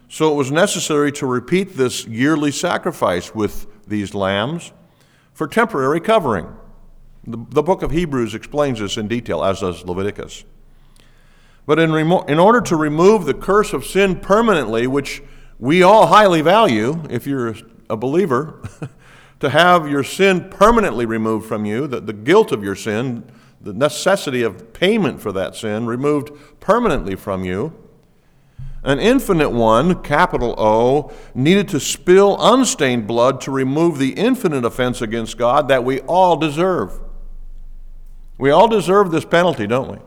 So 0.08 0.32
it 0.32 0.36
was 0.36 0.50
necessary 0.50 1.12
to 1.12 1.26
repeat 1.26 1.76
this 1.76 2.06
yearly 2.06 2.50
sacrifice 2.50 3.34
with 3.34 3.66
these 3.86 4.14
lambs 4.14 4.72
for 5.32 5.46
temporary 5.46 6.00
covering. 6.00 6.48
The, 7.24 7.38
the 7.50 7.62
book 7.62 7.82
of 7.82 7.90
Hebrews 7.90 8.34
explains 8.34 8.80
this 8.80 8.96
in 8.96 9.08
detail, 9.08 9.44
as 9.44 9.60
does 9.60 9.84
Leviticus. 9.84 10.44
But 11.66 11.78
in, 11.78 11.92
remo- 11.92 12.24
in 12.24 12.38
order 12.38 12.60
to 12.62 12.76
remove 12.76 13.24
the 13.24 13.34
curse 13.34 13.72
of 13.72 13.84
sin 13.84 14.20
permanently, 14.20 14.86
which 14.86 15.22
we 15.58 15.82
all 15.82 16.06
highly 16.06 16.40
value 16.40 17.02
if 17.10 17.26
you're 17.26 17.56
a 17.90 17.96
believer, 17.96 18.62
to 19.40 19.50
have 19.50 19.88
your 19.88 20.02
sin 20.02 20.48
permanently 20.48 21.06
removed 21.06 21.46
from 21.46 21.64
you, 21.64 21.86
the, 21.86 22.00
the 22.00 22.12
guilt 22.12 22.52
of 22.52 22.64
your 22.64 22.74
sin, 22.74 23.24
the 23.60 23.72
necessity 23.72 24.42
of 24.42 24.72
payment 24.72 25.20
for 25.20 25.32
that 25.32 25.54
sin 25.54 25.86
removed 25.86 26.30
permanently 26.60 27.16
from 27.16 27.44
you. 27.44 27.74
An 28.82 29.00
infinite 29.00 29.50
one, 29.50 30.02
capital 30.02 30.54
O, 30.56 31.12
needed 31.34 31.68
to 31.70 31.80
spill 31.80 32.36
unstained 32.38 33.06
blood 33.06 33.40
to 33.40 33.50
remove 33.50 33.98
the 33.98 34.12
infinite 34.12 34.64
offense 34.64 35.02
against 35.02 35.36
God 35.36 35.66
that 35.68 35.82
we 35.82 36.00
all 36.02 36.36
deserve. 36.36 37.00
We 38.38 38.50
all 38.50 38.68
deserve 38.68 39.10
this 39.10 39.24
penalty, 39.24 39.66
don't 39.66 39.90
we? 39.90 39.98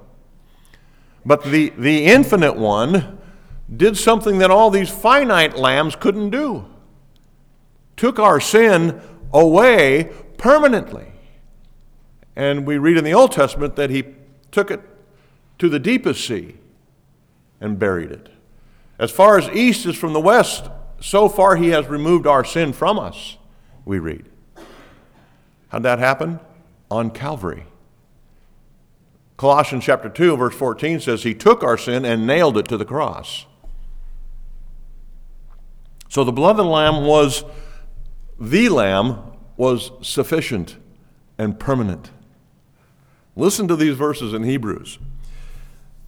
But 1.26 1.44
the, 1.44 1.74
the 1.78 2.06
infinite 2.06 2.56
one 2.56 3.20
did 3.76 3.98
something 3.98 4.38
that 4.38 4.50
all 4.50 4.70
these 4.70 4.90
finite 4.90 5.58
lambs 5.58 5.96
couldn't 5.96 6.30
do. 6.30 6.66
Took 7.98 8.18
our 8.18 8.40
sin 8.40 9.02
away 9.34 10.12
permanently. 10.38 11.12
And 12.36 12.66
we 12.66 12.78
read 12.78 12.98
in 12.98 13.04
the 13.04 13.14
Old 13.14 13.32
Testament 13.32 13.76
that 13.76 13.90
he 13.90 14.06
took 14.52 14.72
it 14.72 14.82
to 15.58 15.70
the 15.70 15.80
deepest 15.80 16.26
sea 16.26 16.56
and 17.60 17.78
buried 17.78 18.12
it. 18.12 18.30
As 18.98 19.12
far 19.12 19.38
as 19.38 19.50
east 19.50 19.86
is 19.86 19.96
from 19.96 20.14
the 20.14 20.20
west, 20.20 20.70
so 21.02 21.30
far 21.30 21.56
he 21.56 21.70
has 21.70 21.88
removed 21.88 22.28
our 22.28 22.44
sin 22.44 22.74
from 22.74 23.00
us, 23.00 23.38
we 23.86 24.00
read. 24.00 24.26
How'd 25.70 25.84
that 25.84 26.00
happen? 26.00 26.40
On 26.90 27.10
Calvary. 27.10 27.66
Colossians 29.38 29.86
chapter 29.86 30.10
2, 30.10 30.36
verse 30.36 30.56
14 30.56 31.00
says, 31.00 31.24
He 31.24 31.34
took 31.34 31.64
our 31.64 31.78
sin 31.78 32.04
and 32.04 32.28
nailed 32.28 32.58
it 32.58 32.68
to 32.68 32.78
the 32.78 32.84
cross. 32.84 33.46
So 36.10 36.24
the 36.24 36.32
blood 36.32 36.52
of 36.52 36.58
the 36.58 36.66
Lamb 36.66 37.06
was 37.06 37.46
the 38.40 38.70
lamb 38.70 39.22
was 39.58 39.92
sufficient 40.02 40.78
and 41.38 41.60
permanent. 41.60 42.12
Listen 43.36 43.68
to 43.68 43.76
these 43.76 43.96
verses 43.96 44.34
in 44.34 44.44
Hebrews. 44.44 45.00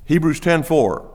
Hebrews 0.06 0.40
10:4. 0.40 1.08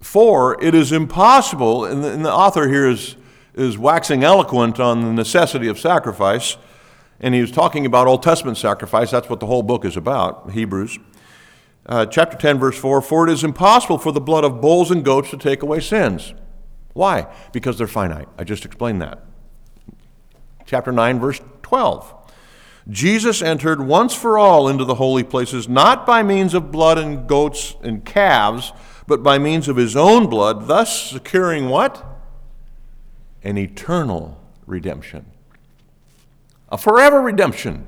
For 0.00 0.62
it 0.62 0.74
is 0.74 0.92
impossible, 0.92 1.84
and 1.84 2.04
the, 2.04 2.12
and 2.12 2.24
the 2.24 2.32
author 2.32 2.68
here 2.68 2.88
is, 2.88 3.16
is 3.54 3.76
waxing 3.76 4.22
eloquent 4.22 4.78
on 4.78 5.02
the 5.02 5.12
necessity 5.12 5.66
of 5.66 5.78
sacrifice, 5.78 6.56
and 7.20 7.34
he 7.34 7.40
was 7.40 7.50
talking 7.50 7.84
about 7.84 8.06
Old 8.06 8.22
Testament 8.22 8.58
sacrifice. 8.58 9.10
That's 9.10 9.28
what 9.28 9.40
the 9.40 9.46
whole 9.46 9.64
book 9.64 9.84
is 9.84 9.96
about, 9.96 10.52
Hebrews. 10.52 10.98
Uh, 11.86 12.06
chapter 12.06 12.36
10, 12.36 12.58
verse 12.58 12.78
4 12.78 13.02
For 13.02 13.28
it 13.28 13.32
is 13.32 13.42
impossible 13.42 13.98
for 13.98 14.12
the 14.12 14.20
blood 14.20 14.44
of 14.44 14.60
bulls 14.60 14.92
and 14.92 15.04
goats 15.04 15.30
to 15.30 15.36
take 15.36 15.62
away 15.62 15.80
sins. 15.80 16.34
Why? 16.92 17.26
Because 17.52 17.78
they're 17.78 17.88
finite. 17.88 18.28
I 18.38 18.44
just 18.44 18.64
explained 18.64 19.02
that 19.02 19.27
chapter 20.68 20.92
9, 20.92 21.18
verse 21.18 21.40
12. 21.62 22.14
Jesus 22.90 23.42
entered 23.42 23.80
once 23.80 24.14
for 24.14 24.38
all 24.38 24.68
into 24.68 24.84
the 24.84 24.96
holy 24.96 25.24
places, 25.24 25.68
not 25.68 26.06
by 26.06 26.22
means 26.22 26.54
of 26.54 26.70
blood 26.70 26.98
and 26.98 27.26
goats 27.26 27.74
and 27.82 28.04
calves, 28.04 28.72
but 29.06 29.22
by 29.22 29.38
means 29.38 29.68
of 29.68 29.76
his 29.76 29.96
own 29.96 30.28
blood, 30.28 30.68
thus 30.68 31.10
securing 31.10 31.70
what? 31.70 32.04
An 33.42 33.56
eternal 33.56 34.40
redemption. 34.66 35.26
A 36.68 36.76
forever 36.76 37.20
redemption. 37.20 37.86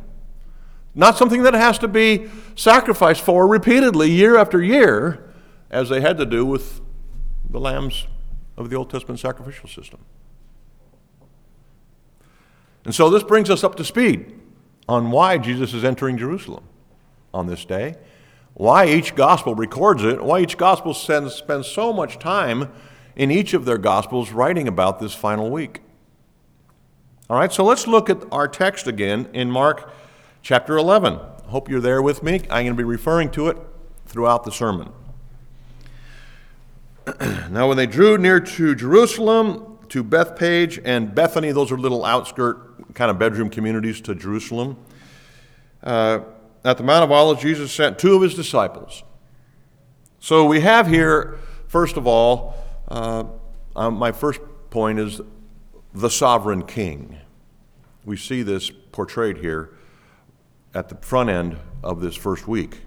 Not 0.95 1.19
something 1.19 1.43
that 1.43 1.55
has 1.55 1.79
to 1.81 1.89
be 1.89 2.31
sacrificed 2.57 3.21
for 3.21 3.47
repeatedly 3.47 4.11
year 4.11 4.37
after 4.37 4.63
year, 4.63 5.33
as 5.71 5.91
they 5.91 6.01
had 6.01 6.17
to 6.17 6.27
do 6.27 6.47
with 6.47 6.81
the 7.49 7.61
lambs 7.61 8.07
of 8.57 8.71
the 8.71 8.77
Old 8.77 8.91
Testament 8.91 9.21
sacrificial 9.21 9.69
system. 9.69 10.01
And 12.85 12.95
so 12.95 13.11
this 13.11 13.23
brings 13.23 13.51
us 13.51 13.63
up 13.63 13.75
to 13.77 13.85
speed 13.85 14.33
on 14.89 15.11
why 15.11 15.39
Jesus 15.39 15.75
is 15.75 15.85
entering 15.85 16.17
Jerusalem 16.17 16.65
on 17.33 17.47
this 17.47 17.65
day, 17.65 17.97
why 18.55 18.87
each 18.87 19.15
gospel 19.15 19.55
records 19.55 20.03
it, 20.03 20.23
why 20.23 20.41
each 20.41 20.57
gospel 20.57 20.95
spends, 20.95 21.35
spends 21.35 21.67
so 21.67 21.93
much 21.93 22.19
time 22.19 22.71
in 23.17 23.31
each 23.31 23.55
of 23.55 23.65
their 23.65 23.79
gospels 23.79 24.33
writing 24.33 24.67
about 24.67 24.99
this 24.99 25.15
final 25.15 25.51
week. 25.51 25.81
All 27.29 27.37
right, 27.37 27.53
so 27.53 27.65
let's 27.65 27.87
look 27.87 28.11
at 28.11 28.25
our 28.33 28.49
text 28.49 28.87
again 28.87 29.29
in 29.33 29.51
Mark 29.51 29.93
chapter 30.43 30.77
11. 30.77 31.21
Hope 31.47 31.69
you're 31.69 31.81
there 31.81 32.03
with 32.03 32.23
me. 32.23 32.41
I'm 32.51 32.65
going 32.65 32.67
to 32.67 32.75
be 32.75 32.83
referring 32.83 33.31
to 33.33 33.49
it 33.49 33.57
throughout 34.07 34.45
the 34.45 34.51
sermon. 34.51 34.93
now, 37.51 37.69
when 37.69 37.77
they 37.77 37.87
drew 37.87 38.19
near 38.19 38.41
to 38.41 38.75
Jerusalem, 38.75 39.79
to 39.91 40.03
Bethphage 40.03 40.81
and 40.85 41.15
Bethany, 41.15 41.53
those 41.53 41.71
are 41.71 41.79
little 41.79 42.05
outskirt 42.05 42.70
kind 42.95 43.11
of 43.11 43.19
bedroom 43.19 43.51
communities 43.51 44.01
to 44.03 44.15
Jerusalem. 44.15 44.77
uh, 45.83 46.21
at 46.65 46.77
the 46.77 46.83
Mount 46.83 47.05
of 47.05 47.11
Olives, 47.11 47.41
Jesus 47.41 47.73
sent 47.73 47.99
two 47.99 48.17
of 48.17 48.23
his 48.23 48.35
disciples. 48.35 49.03
So 50.19 50.45
we 50.45 50.61
have 50.61 50.87
here, 50.87 51.39
first 51.69 51.97
of 51.97 52.07
all, 52.07 52.55
uh, 52.89 53.25
um, 53.75 53.95
my 53.95 54.13
first 54.13 54.41
point 54.69 54.99
is 54.99 55.21
the 55.95 56.11
sovereign 56.11 56.67
king. 56.67 57.19
We 58.05 58.17
see 58.17 58.43
this 58.43 58.71
portrayed 58.71 59.39
here 59.39 59.75
at 60.75 60.89
the 60.89 60.97
front 60.97 61.31
end 61.31 61.57
of 61.83 62.01
this 62.01 62.15
first 62.15 62.47
week. 62.47 62.83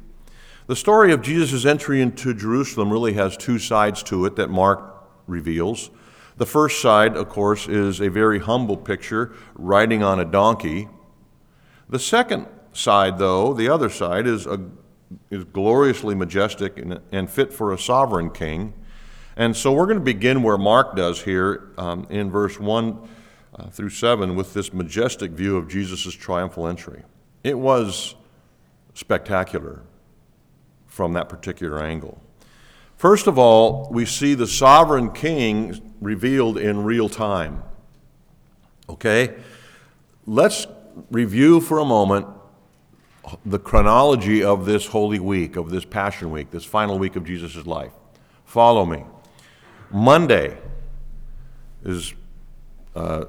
The 0.68 0.76
story 0.76 1.12
of 1.12 1.22
Jesus' 1.22 1.66
entry 1.66 2.02
into 2.02 2.34
Jerusalem 2.34 2.92
really 2.92 3.14
has 3.14 3.36
two 3.36 3.60
sides 3.60 4.04
to 4.04 4.26
it 4.26 4.36
that 4.36 4.50
Mark 4.50 5.06
reveals. 5.28 5.90
The 6.38 6.46
first 6.46 6.82
side, 6.82 7.16
of 7.16 7.30
course, 7.30 7.68
is 7.68 8.02
a 8.02 8.10
very 8.10 8.40
humble 8.40 8.78
picture 8.78 9.34
riding 9.56 10.02
on 10.02 10.20
a 10.20 10.26
donkey. 10.26 10.88
The 11.90 12.00
second 12.00 12.48
side, 12.72 13.20
though, 13.20 13.54
the 13.54 13.70
other 13.70 13.90
side, 13.90 14.26
is, 14.26 14.48
a, 14.48 14.60
is 15.30 15.44
gloriously 15.44 16.16
majestic 16.16 16.78
and, 16.80 17.00
and 17.12 17.30
fit 17.30 17.54
for 17.54 17.72
a 17.72 17.78
sovereign 17.78 18.32
king. 18.32 18.74
And 19.36 19.56
so 19.56 19.72
we're 19.72 19.86
going 19.86 20.00
to 20.00 20.04
begin 20.04 20.44
where 20.44 20.58
Mark 20.58 20.96
does 20.96 21.22
here 21.22 21.72
um, 21.78 22.08
in 22.10 22.32
verse 22.32 22.60
1 22.60 23.10
uh, 23.56 23.70
through 23.70 23.90
7 23.90 24.36
with 24.36 24.54
this 24.54 24.74
majestic 24.74 25.32
view 25.32 25.58
of 25.58 25.68
Jesus' 25.68 26.14
triumphal 26.14 26.68
entry. 26.68 27.04
It 27.44 27.58
was 27.58 28.16
spectacular 28.94 29.82
from 30.88 31.14
that 31.14 31.30
particular 31.30 31.82
angle. 31.82 32.23
First 33.04 33.28
of 33.28 33.38
all, 33.38 33.90
we 33.92 34.06
see 34.06 34.34
the 34.34 34.48
sovereign 34.48 35.12
king 35.12 35.94
revealed 36.00 36.58
in 36.58 36.86
real 36.86 37.10
time. 37.10 37.62
Okay? 38.88 39.36
Let's 40.26 40.68
review 41.12 41.60
for 41.60 41.80
a 41.80 41.84
moment 41.84 42.28
the 43.46 43.60
chronology 43.60 44.42
of 44.42 44.64
this 44.66 44.88
Holy 44.88 45.20
Week, 45.20 45.58
of 45.58 45.70
this 45.70 45.84
Passion 45.84 46.32
Week, 46.32 46.50
this 46.50 46.64
final 46.64 46.98
week 46.98 47.18
of 47.18 47.26
Jesus' 47.26 47.66
life. 47.66 47.92
Follow 48.46 48.86
me. 48.86 49.04
Monday 49.92 50.58
is 51.84 52.14
uh, 52.96 53.26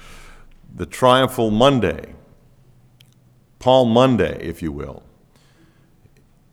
the 0.76 0.84
triumphal 0.84 1.50
Monday, 1.50 2.14
Palm 3.58 3.88
Monday, 3.88 4.38
if 4.42 4.60
you 4.60 4.70
will. 4.70 5.02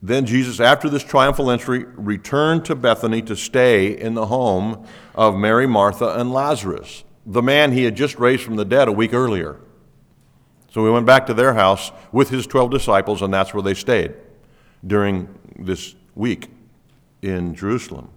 Then 0.06 0.28
Jesus, 0.28 0.60
after 0.60 0.88
this 0.88 1.04
triumphal 1.04 1.50
entry, 1.50 1.84
returned 1.96 2.64
to 2.66 2.76
Bethany 2.76 3.24
to 3.24 3.36
stay 3.36 3.88
in 3.88 4.14
the 4.14 4.28
home 4.28 4.86
of 5.16 5.36
Mary, 5.36 5.66
Martha, 5.66 6.20
and 6.20 6.32
Lazarus, 6.32 7.04
the 7.26 7.42
man 7.42 7.72
he 7.72 7.86
had 7.86 7.96
just 7.96 8.20
raised 8.20 8.44
from 8.44 8.56
the 8.56 8.66
dead 8.66 8.88
a 8.88 8.92
week 8.92 9.16
earlier. 9.16 9.60
So 10.70 10.86
he 10.86 10.92
went 10.92 11.08
back 11.08 11.26
to 11.26 11.34
their 11.34 11.56
house 11.56 11.92
with 12.12 12.30
his 12.30 12.46
12 12.46 12.70
disciples, 12.70 13.24
and 13.24 13.34
that's 13.34 13.52
where 13.52 13.64
they 13.64 13.74
stayed 13.74 14.14
during 14.86 15.28
this 15.58 15.96
week 16.14 16.50
in 17.24 17.56
Jerusalem. 17.56 18.10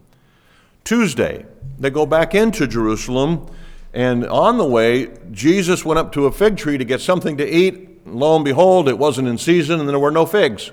Tuesday, 0.85 1.47
they 1.78 1.88
go 1.88 2.04
back 2.04 2.35
into 2.35 2.66
Jerusalem, 2.66 3.47
and 3.95 4.26
on 4.26 4.59
the 4.59 4.66
way, 4.66 5.16
Jesus 5.30 5.87
went 5.87 5.99
up 5.99 6.12
to 6.12 6.26
a 6.26 6.33
fig 6.33 6.59
tree 6.59 6.76
to 6.76 6.85
get 6.85 7.00
something 7.00 7.38
to 7.38 7.49
eat. 7.49 8.07
Lo 8.07 8.37
and 8.37 8.45
behold, 8.45 8.90
it 8.90 8.99
wasn't 8.99 9.26
in 9.26 9.38
season, 9.38 9.80
and 9.80 9.88
there 9.88 9.99
were 9.99 10.11
no 10.11 10.26
figs. 10.26 10.71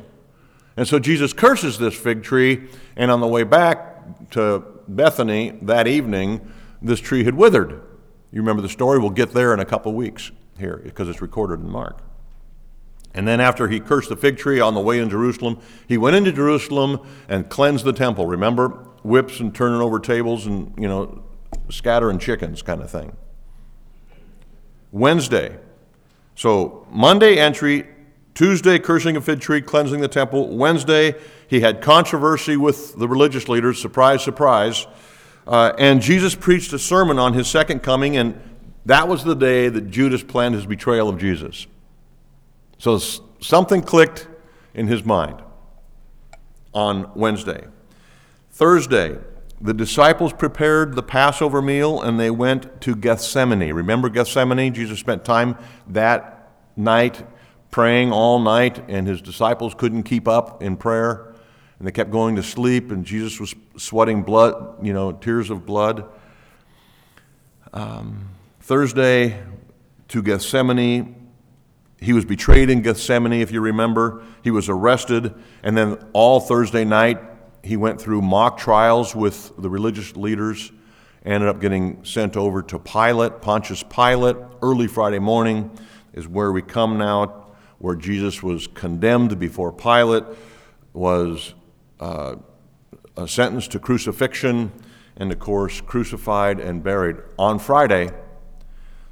And 0.77 0.87
so 0.87 0.99
Jesus 0.99 1.33
curses 1.33 1.77
this 1.77 1.95
fig 1.95 2.23
tree, 2.23 2.67
and 2.95 3.09
on 3.09 3.21
the 3.21 3.27
way 3.27 3.43
back 3.43 4.29
to 4.31 4.63
Bethany 4.87 5.57
that 5.61 5.87
evening, 5.87 6.51
this 6.81 6.99
tree 6.99 7.23
had 7.23 7.35
withered. 7.35 7.71
You 8.31 8.41
remember 8.41 8.61
the 8.61 8.69
story? 8.69 8.99
We'll 8.99 9.09
get 9.11 9.31
there 9.31 9.53
in 9.53 9.59
a 9.59 9.65
couple 9.65 9.93
weeks 9.93 10.31
here 10.59 10.81
because 10.83 11.07
it's 11.07 11.21
recorded 11.21 11.61
in 11.61 11.69
Mark. 11.69 11.99
And 13.13 13.25
then 13.25 13.39
after 13.39 13.69
he 13.69 13.79
cursed 13.79 14.09
the 14.09 14.17
fig 14.17 14.37
tree 14.37 14.59
on 14.59 14.73
the 14.73 14.81
way 14.81 14.99
in 14.99 15.09
Jerusalem, 15.09 15.59
he 15.87 15.97
went 15.97 16.17
into 16.17 16.33
Jerusalem 16.33 16.99
and 17.29 17.49
cleansed 17.49 17.85
the 17.85 17.93
temple. 17.93 18.25
Remember 18.25 18.67
whips 19.03 19.39
and 19.39 19.55
turning 19.55 19.79
over 19.79 19.99
tables 19.99 20.45
and, 20.45 20.73
you 20.77 20.89
know, 20.89 21.23
scattering 21.69 22.19
chickens 22.19 22.61
kind 22.61 22.81
of 22.81 22.91
thing. 22.91 23.15
Wednesday. 24.91 25.57
So 26.35 26.85
Monday 26.91 27.37
entry, 27.37 27.87
Tuesday 28.35 28.77
cursing 28.77 29.15
a 29.15 29.21
fig 29.21 29.39
tree, 29.39 29.61
cleansing 29.61 30.01
the 30.01 30.09
temple. 30.09 30.55
Wednesday 30.55 31.15
he 31.47 31.61
had 31.61 31.81
controversy 31.81 32.57
with 32.57 32.95
the 32.97 33.07
religious 33.07 33.47
leaders. 33.47 33.81
Surprise, 33.81 34.21
surprise. 34.21 34.85
Uh, 35.47 35.71
and 35.77 36.01
Jesus 36.01 36.35
preached 36.35 36.73
a 36.73 36.79
sermon 36.79 37.17
on 37.17 37.33
his 37.33 37.47
second 37.47 37.81
coming, 37.81 38.17
and 38.17 38.39
that 38.85 39.07
was 39.07 39.23
the 39.23 39.35
day 39.35 39.69
that 39.69 39.89
Judas 39.89 40.21
planned 40.21 40.53
his 40.53 40.65
betrayal 40.65 41.07
of 41.07 41.17
Jesus. 41.17 41.65
So 42.77 42.97
something 43.39 43.81
clicked 43.81 44.27
in 44.73 44.87
his 44.87 45.05
mind 45.05 45.41
on 46.73 47.09
Wednesday. 47.15 47.65
Thursday, 48.51 49.17
the 49.61 49.73
disciples 49.73 50.33
prepared 50.33 50.95
the 50.95 51.03
Passover 51.03 51.61
meal 51.61 52.01
and 52.01 52.19
they 52.19 52.29
went 52.29 52.81
to 52.81 52.95
Gethsemane. 52.95 53.73
Remember 53.73 54.09
Gethsemane? 54.09 54.73
Jesus 54.73 54.99
spent 54.99 55.23
time 55.23 55.57
that 55.87 56.51
night 56.75 57.23
praying 57.75 58.13
all 58.13 58.39
night, 58.39 58.81
and 58.87 59.05
his 59.05 59.21
disciples 59.21 59.75
couldn't 59.75 60.03
keep 60.03 60.29
up 60.29 60.63
in 60.63 60.77
prayer. 60.77 61.35
And 61.77 61.85
they 61.85 61.91
kept 61.91 62.09
going 62.09 62.37
to 62.37 62.41
sleep, 62.41 62.89
and 62.89 63.03
Jesus 63.03 63.37
was 63.37 63.53
sweating 63.75 64.23
blood, 64.23 64.77
you 64.81 64.93
know, 64.93 65.11
tears 65.11 65.49
of 65.49 65.65
blood. 65.65 66.07
Um, 67.73 68.29
Thursday 68.61 69.43
to 70.07 70.23
Gethsemane. 70.23 71.17
He 71.99 72.13
was 72.13 72.23
betrayed 72.23 72.69
in 72.69 72.81
Gethsemane, 72.81 73.41
if 73.41 73.51
you 73.51 73.59
remember. 73.59 74.23
He 74.41 74.51
was 74.51 74.69
arrested. 74.69 75.33
And 75.61 75.75
then 75.75 75.97
all 76.13 76.39
Thursday 76.39 76.85
night, 76.85 77.17
he 77.61 77.75
went 77.75 77.99
through 77.99 78.21
mock 78.21 78.57
trials 78.57 79.13
with 79.13 79.51
the 79.57 79.69
religious 79.69 80.15
leaders, 80.15 80.71
ended 81.25 81.49
up 81.49 81.59
getting 81.59 82.05
sent 82.05 82.37
over 82.37 82.61
to 82.61 82.79
Pilate, 82.79 83.41
Pontius 83.41 83.83
Pilate. 83.83 84.37
Early 84.61 84.87
Friday 84.87 85.19
morning 85.19 85.77
is 86.13 86.25
where 86.25 86.53
we 86.53 86.61
come 86.61 86.97
now, 86.97 87.41
where 87.79 87.95
Jesus 87.95 88.41
was 88.41 88.67
condemned 88.67 89.37
before 89.39 89.71
Pilate, 89.71 90.23
was 90.93 91.53
uh, 91.99 92.35
sentenced 93.25 93.71
to 93.71 93.79
crucifixion, 93.79 94.71
and 95.17 95.31
of 95.31 95.39
course, 95.39 95.81
crucified 95.81 96.59
and 96.59 96.83
buried. 96.83 97.17
On 97.37 97.59
Friday, 97.59 98.11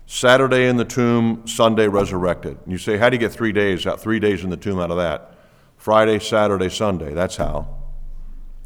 Saturday 0.05 0.67
in 0.67 0.77
the 0.77 0.85
tomb, 0.85 1.47
Sunday 1.47 1.87
resurrected. 1.87 2.57
And 2.63 2.71
you 2.71 2.77
say, 2.77 2.97
how 2.97 3.09
do 3.09 3.15
you 3.15 3.19
get 3.19 3.31
three 3.31 3.51
days 3.51 3.87
out, 3.87 4.01
three 4.01 4.19
days 4.19 4.43
in 4.43 4.49
the 4.49 4.57
tomb 4.57 4.79
out 4.79 4.91
of 4.91 4.97
that? 4.97 5.37
Friday, 5.77 6.19
Saturday, 6.19 6.69
Sunday. 6.69 7.13
That's 7.13 7.37
how. 7.37 7.67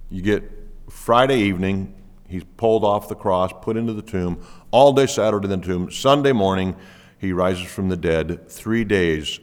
You 0.10 0.22
get 0.22 0.44
Friday 0.90 1.40
evening, 1.40 1.94
he's 2.28 2.44
pulled 2.58 2.84
off 2.84 3.08
the 3.08 3.16
cross, 3.16 3.52
put 3.62 3.78
into 3.78 3.94
the 3.94 4.02
tomb, 4.02 4.42
all 4.72 4.94
day 4.94 5.06
Saturday 5.06 5.52
in 5.52 5.60
the 5.60 5.66
tomb. 5.66 5.92
Sunday 5.92 6.32
morning, 6.32 6.76
he 7.18 7.34
rises 7.34 7.66
from 7.66 7.90
the 7.90 7.98
dead. 7.98 8.50
Three 8.50 8.84
days, 8.84 9.40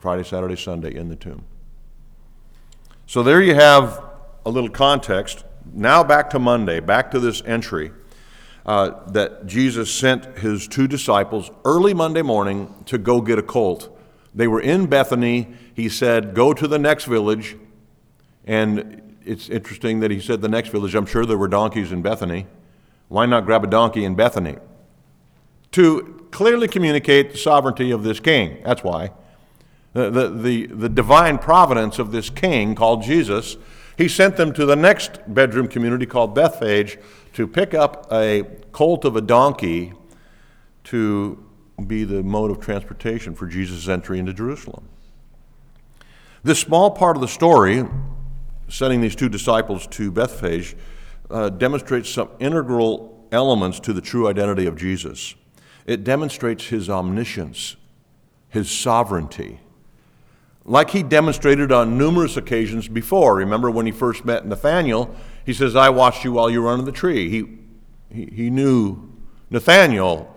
Friday, 0.00 0.24
Saturday, 0.24 0.56
Sunday, 0.56 0.94
in 0.94 1.08
the 1.08 1.16
tomb. 1.16 1.44
So 3.06 3.22
there 3.22 3.42
you 3.42 3.54
have 3.54 4.02
a 4.44 4.50
little 4.50 4.70
context. 4.70 5.44
Now 5.72 6.02
back 6.02 6.30
to 6.30 6.38
Monday, 6.38 6.80
back 6.80 7.10
to 7.10 7.20
this 7.20 7.42
entry 7.44 7.92
uh, 8.64 9.10
that 9.10 9.46
Jesus 9.46 9.92
sent 9.92 10.38
his 10.38 10.66
two 10.66 10.86
disciples 10.88 11.50
early 11.64 11.94
Monday 11.94 12.22
morning 12.22 12.74
to 12.86 12.98
go 12.98 13.20
get 13.20 13.38
a 13.38 13.42
colt. 13.42 13.96
They 14.34 14.48
were 14.48 14.60
in 14.60 14.86
Bethany. 14.86 15.48
He 15.74 15.88
said, 15.88 16.34
Go 16.34 16.54
to 16.54 16.66
the 16.66 16.78
next 16.78 17.04
village. 17.04 17.56
And 18.44 19.16
it's 19.24 19.48
interesting 19.48 20.00
that 20.00 20.10
he 20.10 20.20
said 20.20 20.40
the 20.40 20.48
next 20.48 20.70
village. 20.70 20.94
I'm 20.94 21.06
sure 21.06 21.26
there 21.26 21.38
were 21.38 21.48
donkeys 21.48 21.92
in 21.92 22.00
Bethany. 22.00 22.46
Why 23.08 23.26
not 23.26 23.44
grab 23.44 23.64
a 23.64 23.66
donkey 23.66 24.04
in 24.04 24.14
Bethany? 24.14 24.56
To 25.72 26.26
clearly 26.30 26.68
communicate 26.68 27.32
the 27.32 27.38
sovereignty 27.38 27.90
of 27.90 28.02
this 28.02 28.20
king. 28.20 28.58
That's 28.64 28.82
why. 28.82 29.10
The, 29.92 30.28
the, 30.28 30.66
the, 30.66 30.88
divine 30.88 31.38
providence 31.38 31.98
of 31.98 32.12
this 32.12 32.30
king 32.30 32.76
called 32.76 33.02
Jesus. 33.02 33.56
He 33.98 34.06
sent 34.06 34.36
them 34.36 34.52
to 34.52 34.64
the 34.64 34.76
next 34.76 35.18
bedroom 35.26 35.66
community 35.66 36.06
called 36.06 36.32
Bethphage 36.32 36.96
to 37.32 37.48
pick 37.48 37.74
up 37.74 38.06
a 38.12 38.44
colt 38.70 39.04
of 39.04 39.16
a 39.16 39.20
donkey 39.20 39.92
to 40.84 41.44
be 41.86 42.04
the 42.04 42.22
mode 42.22 42.50
of 42.50 42.60
transportation 42.60 43.34
for 43.34 43.46
Jesus' 43.46 43.88
entry 43.88 44.18
into 44.18 44.32
Jerusalem. 44.32 44.88
This 46.42 46.60
small 46.60 46.90
part 46.90 47.16
of 47.16 47.20
the 47.20 47.28
story, 47.28 47.84
sending 48.68 49.00
these 49.00 49.16
two 49.16 49.28
disciples 49.28 49.86
to 49.88 50.10
Bethphage, 50.10 50.76
uh, 51.30 51.50
demonstrates 51.50 52.10
some 52.10 52.30
integral 52.38 53.28
elements 53.32 53.80
to 53.80 53.92
the 53.92 54.00
true 54.00 54.28
identity 54.28 54.66
of 54.66 54.76
Jesus. 54.76 55.34
It 55.86 56.04
demonstrates 56.04 56.68
his 56.68 56.88
omniscience, 56.88 57.76
his 58.48 58.70
sovereignty, 58.70 59.60
like 60.70 60.90
he 60.90 61.02
demonstrated 61.02 61.72
on 61.72 61.98
numerous 61.98 62.36
occasions 62.36 62.86
before. 62.86 63.34
Remember 63.34 63.68
when 63.72 63.86
he 63.86 63.92
first 63.92 64.24
met 64.24 64.46
Nathanael, 64.46 65.12
he 65.44 65.52
says, 65.52 65.74
I 65.74 65.90
watched 65.90 66.22
you 66.22 66.30
while 66.30 66.48
you 66.48 66.62
were 66.62 66.68
under 66.68 66.84
the 66.84 66.92
tree. 66.92 67.28
He, 67.28 67.58
he, 68.08 68.26
he 68.32 68.50
knew 68.50 69.10
Nathanael 69.50 70.32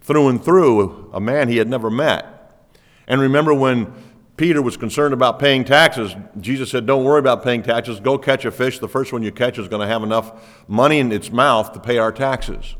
through 0.00 0.28
and 0.28 0.42
through, 0.42 1.10
a 1.12 1.18
man 1.18 1.48
he 1.48 1.56
had 1.56 1.68
never 1.68 1.90
met. 1.90 2.70
And 3.08 3.20
remember 3.20 3.52
when 3.52 3.92
Peter 4.36 4.62
was 4.62 4.76
concerned 4.76 5.12
about 5.12 5.40
paying 5.40 5.64
taxes, 5.64 6.14
Jesus 6.38 6.70
said, 6.70 6.86
Don't 6.86 7.02
worry 7.02 7.18
about 7.18 7.42
paying 7.42 7.64
taxes. 7.64 7.98
Go 7.98 8.16
catch 8.16 8.44
a 8.44 8.52
fish. 8.52 8.78
The 8.78 8.88
first 8.88 9.12
one 9.12 9.24
you 9.24 9.32
catch 9.32 9.58
is 9.58 9.66
going 9.66 9.82
to 9.82 9.92
have 9.92 10.04
enough 10.04 10.40
money 10.68 11.00
in 11.00 11.10
its 11.10 11.32
mouth 11.32 11.72
to 11.72 11.80
pay 11.80 11.98
our 11.98 12.12
taxes. 12.12 12.76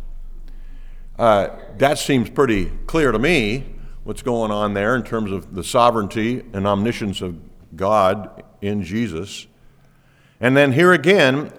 Uh, 1.19 1.49
that 1.79 1.99
seems 1.99 2.31
pretty 2.31 2.67
clear 2.87 3.11
to 3.11 3.19
me, 3.19 3.74
what's 4.05 4.23
going 4.23 4.51
on 4.51 4.75
there 4.75 4.95
in 4.95 5.03
terms 5.03 5.33
of 5.33 5.55
the 5.55 5.65
sovereignty 5.65 6.45
and 6.53 6.67
omniscience 6.67 7.21
of 7.21 7.37
God 7.75 8.45
in 8.61 8.83
Jesus. 8.83 9.47
And 10.41 10.57
then 10.57 10.73
here 10.73 10.93
again, 10.93 11.51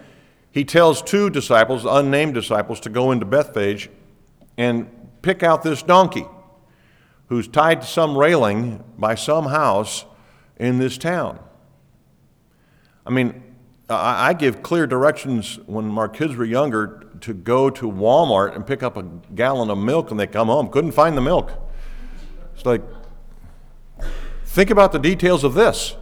he 0.52 0.64
tells 0.64 1.02
two 1.02 1.30
disciples, 1.30 1.86
unnamed 1.86 2.36
disciples, 2.36 2.80
to 2.82 2.90
go 2.90 3.12
into 3.12 3.26
Bethphage 3.26 3.90
and 4.58 4.90
pick 5.22 5.44
out 5.44 5.64
this 5.64 5.82
donkey 5.82 6.26
who's 7.28 7.48
tied 7.48 7.82
to 7.82 7.88
some 7.88 8.18
railing 8.18 8.84
by 8.98 9.16
some 9.16 9.48
house 9.48 10.06
in 10.58 10.78
this 10.78 10.98
town. 10.98 11.40
I 13.06 13.10
mean, 13.10 13.44
I 13.90 14.34
give 14.34 14.64
clear 14.64 14.88
directions 14.88 15.60
when 15.66 15.86
my 15.86 16.08
kids 16.08 16.36
were 16.36 16.46
younger 16.46 17.04
to 17.22 17.34
go 17.34 17.70
to 17.72 17.92
Walmart 17.92 18.56
and 18.56 18.66
pick 18.66 18.84
up 18.84 18.98
a 18.98 19.04
gallon 19.34 19.70
of 19.70 19.78
milk 19.78 20.12
and 20.12 20.20
they 20.20 20.28
come 20.28 20.48
home, 20.48 20.70
couldn't 20.70 20.92
find 20.92 21.18
the 21.18 21.22
milk. 21.22 21.65
It's 22.56 22.66
like, 22.66 22.82
think 24.46 24.70
about 24.70 24.92
the 24.92 25.00
details 25.00 25.44
of 25.44 25.54
this. 25.54 25.96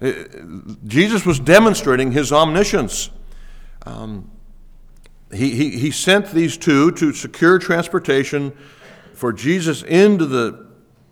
Uh, 0.00 0.12
Jesus 0.86 1.26
was 1.26 1.38
demonstrating 1.40 2.12
his 2.12 2.32
omniscience. 2.32 3.10
Um, 3.84 4.30
he, 5.32 5.50
he, 5.50 5.70
he 5.78 5.90
sent 5.90 6.30
these 6.30 6.56
two 6.56 6.92
to 6.92 7.12
secure 7.12 7.58
transportation 7.58 8.52
for 9.12 9.32
Jesus 9.32 9.82
into 9.82 10.24
the, 10.24 10.66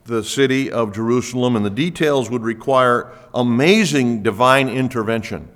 the 0.04 0.22
city 0.22 0.70
of 0.70 0.94
Jerusalem, 0.94 1.56
and 1.56 1.64
the 1.64 1.70
details 1.70 2.30
would 2.30 2.42
require 2.42 3.12
amazing 3.34 4.22
divine 4.22 4.68
intervention. 4.68 5.48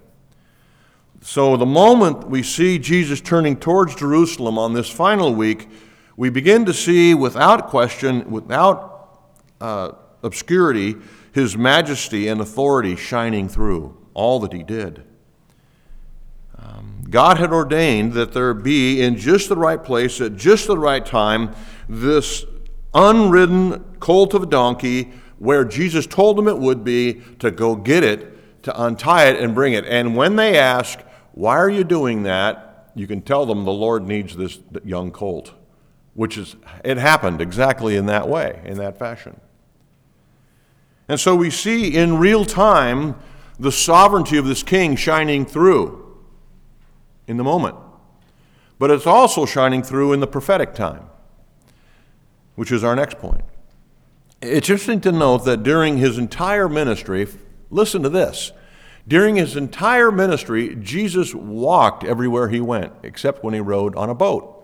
So, 1.23 1.57
the 1.57 1.67
moment 1.67 2.29
we 2.29 2.43
see 2.43 2.79
Jesus 2.79 3.21
turning 3.21 3.57
towards 3.57 3.95
Jerusalem 3.95 4.59
on 4.59 4.73
this 4.73 4.91
final 4.91 5.35
week, 5.35 5.69
we 6.17 6.31
begin 6.31 6.65
to 6.67 6.75
see 6.75 7.15
without 7.15 7.69
question, 7.69 8.31
without 8.31 9.21
uh, 9.61 9.93
obscurity, 10.23 10.97
his 11.33 11.57
majesty 11.57 12.29
and 12.29 12.41
authority 12.41 12.97
shining 12.97 13.49
through 13.49 13.97
all 14.15 14.41
that 14.41 14.53
he 14.53 14.63
did. 14.63 15.05
Um, 16.59 17.05
God 17.09 17.39
had 17.39 17.53
ordained 17.53 18.13
that 18.15 18.33
there 18.33 18.53
be 18.53 19.01
in 19.01 19.17
just 19.17 19.49
the 19.49 19.57
right 19.57 19.83
place 19.83 20.21
at 20.21 20.37
just 20.37 20.67
the 20.67 20.79
right 20.79 21.05
time 21.05 21.55
this 21.89 22.45
unridden 22.93 23.97
colt 24.01 24.35
of 24.35 24.43
a 24.43 24.47
donkey 24.47 25.13
where 25.39 25.65
Jesus 25.65 26.07
told 26.07 26.37
them 26.37 26.49
it 26.49 26.59
would 26.59 26.85
be 26.85 27.23
to 27.39 27.51
go 27.51 27.75
get 27.75 28.05
it, 28.05 28.63
to 28.65 28.83
untie 28.83 29.27
it 29.27 29.41
and 29.41 29.55
bring 29.55 29.73
it. 29.73 29.87
And 29.87 30.15
when 30.15 30.37
they 30.37 30.59
ask, 30.59 31.01
Why 31.33 31.57
are 31.57 31.71
you 31.71 31.85
doing 31.85 32.25
that? 32.25 32.71
you 32.95 33.07
can 33.07 33.23
tell 33.23 33.47
them 33.47 33.65
the 33.65 33.73
Lord 33.73 34.07
needs 34.07 34.37
this 34.37 34.59
young 34.85 35.11
colt, 35.11 35.53
which 36.15 36.37
is, 36.37 36.57
it 36.85 36.97
happened 36.97 37.41
exactly 37.41 37.97
in 37.97 38.07
that 38.07 38.29
way, 38.29 38.61
in 38.65 38.79
that 38.79 38.99
fashion. 38.99 39.41
And 41.09 41.19
so 41.19 41.35
we 41.35 41.51
see 41.51 41.97
in 41.97 42.19
real 42.19 42.45
time 42.45 43.17
the 43.59 43.73
sovereignty 43.73 44.37
of 44.37 44.47
this 44.47 44.63
king 44.63 44.97
shining 44.97 45.45
through 45.45 46.17
in 47.27 47.37
the 47.37 47.45
moment. 47.45 47.77
But 48.79 48.91
it's 48.91 49.07
also 49.07 49.45
shining 49.45 49.83
through 49.83 50.13
in 50.13 50.21
the 50.21 50.27
prophetic 50.27 50.75
time, 50.75 51.05
which 52.55 52.73
is 52.73 52.83
our 52.83 52.97
next 52.97 53.19
point. 53.19 53.43
It's 54.41 54.71
interesting 54.71 55.01
to 55.03 55.13
note 55.13 55.45
that 55.45 55.63
during 55.63 55.99
his 55.99 56.17
entire 56.17 56.69
ministry, 56.69 57.29
listen 57.71 58.03
to 58.03 58.09
this. 58.09 58.53
During 59.07 59.37
his 59.37 59.57
entire 59.57 60.11
ministry, 60.11 60.77
Jesus 60.77 61.35
walked 61.35 62.05
everywhere 62.05 62.49
he 62.49 62.61
went, 62.61 62.93
except 63.03 63.45
when 63.45 63.53
he 63.53 63.61
rode 63.61 63.95
on 63.97 64.09
a 64.09 64.15
boat. 64.15 64.60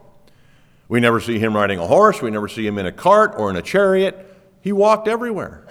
We 0.89 1.01
never 1.01 1.21
see 1.21 1.39
him 1.39 1.57
riding 1.57 1.79
a 1.79 1.87
horse, 1.87 2.23
we 2.23 2.31
never 2.31 2.49
see 2.49 2.67
him 2.67 2.79
in 2.79 2.87
a 2.87 2.93
cart 2.93 3.35
or 3.37 3.51
in 3.51 3.57
a 3.57 3.63
chariot. 3.63 4.35
He 4.61 4.73
walked 4.73 5.09
everywhere. 5.09 5.67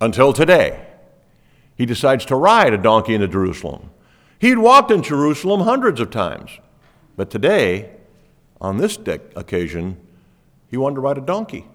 Until 0.00 0.32
today. 0.32 0.86
He 1.76 1.86
decides 1.86 2.24
to 2.26 2.36
ride 2.36 2.72
a 2.72 2.78
donkey 2.78 3.14
into 3.14 3.28
Jerusalem. 3.28 3.90
He'd 4.38 4.58
walked 4.58 4.90
in 4.90 5.02
Jerusalem 5.02 5.60
hundreds 5.60 6.00
of 6.00 6.10
times, 6.10 6.58
but 7.16 7.30
today, 7.30 7.90
on 8.60 8.78
this 8.78 8.98
occasion, 9.36 9.96
he 10.68 10.76
wanted 10.76 10.96
to 10.96 11.00
ride 11.00 11.18
a 11.18 11.22
donkey, 11.22 11.66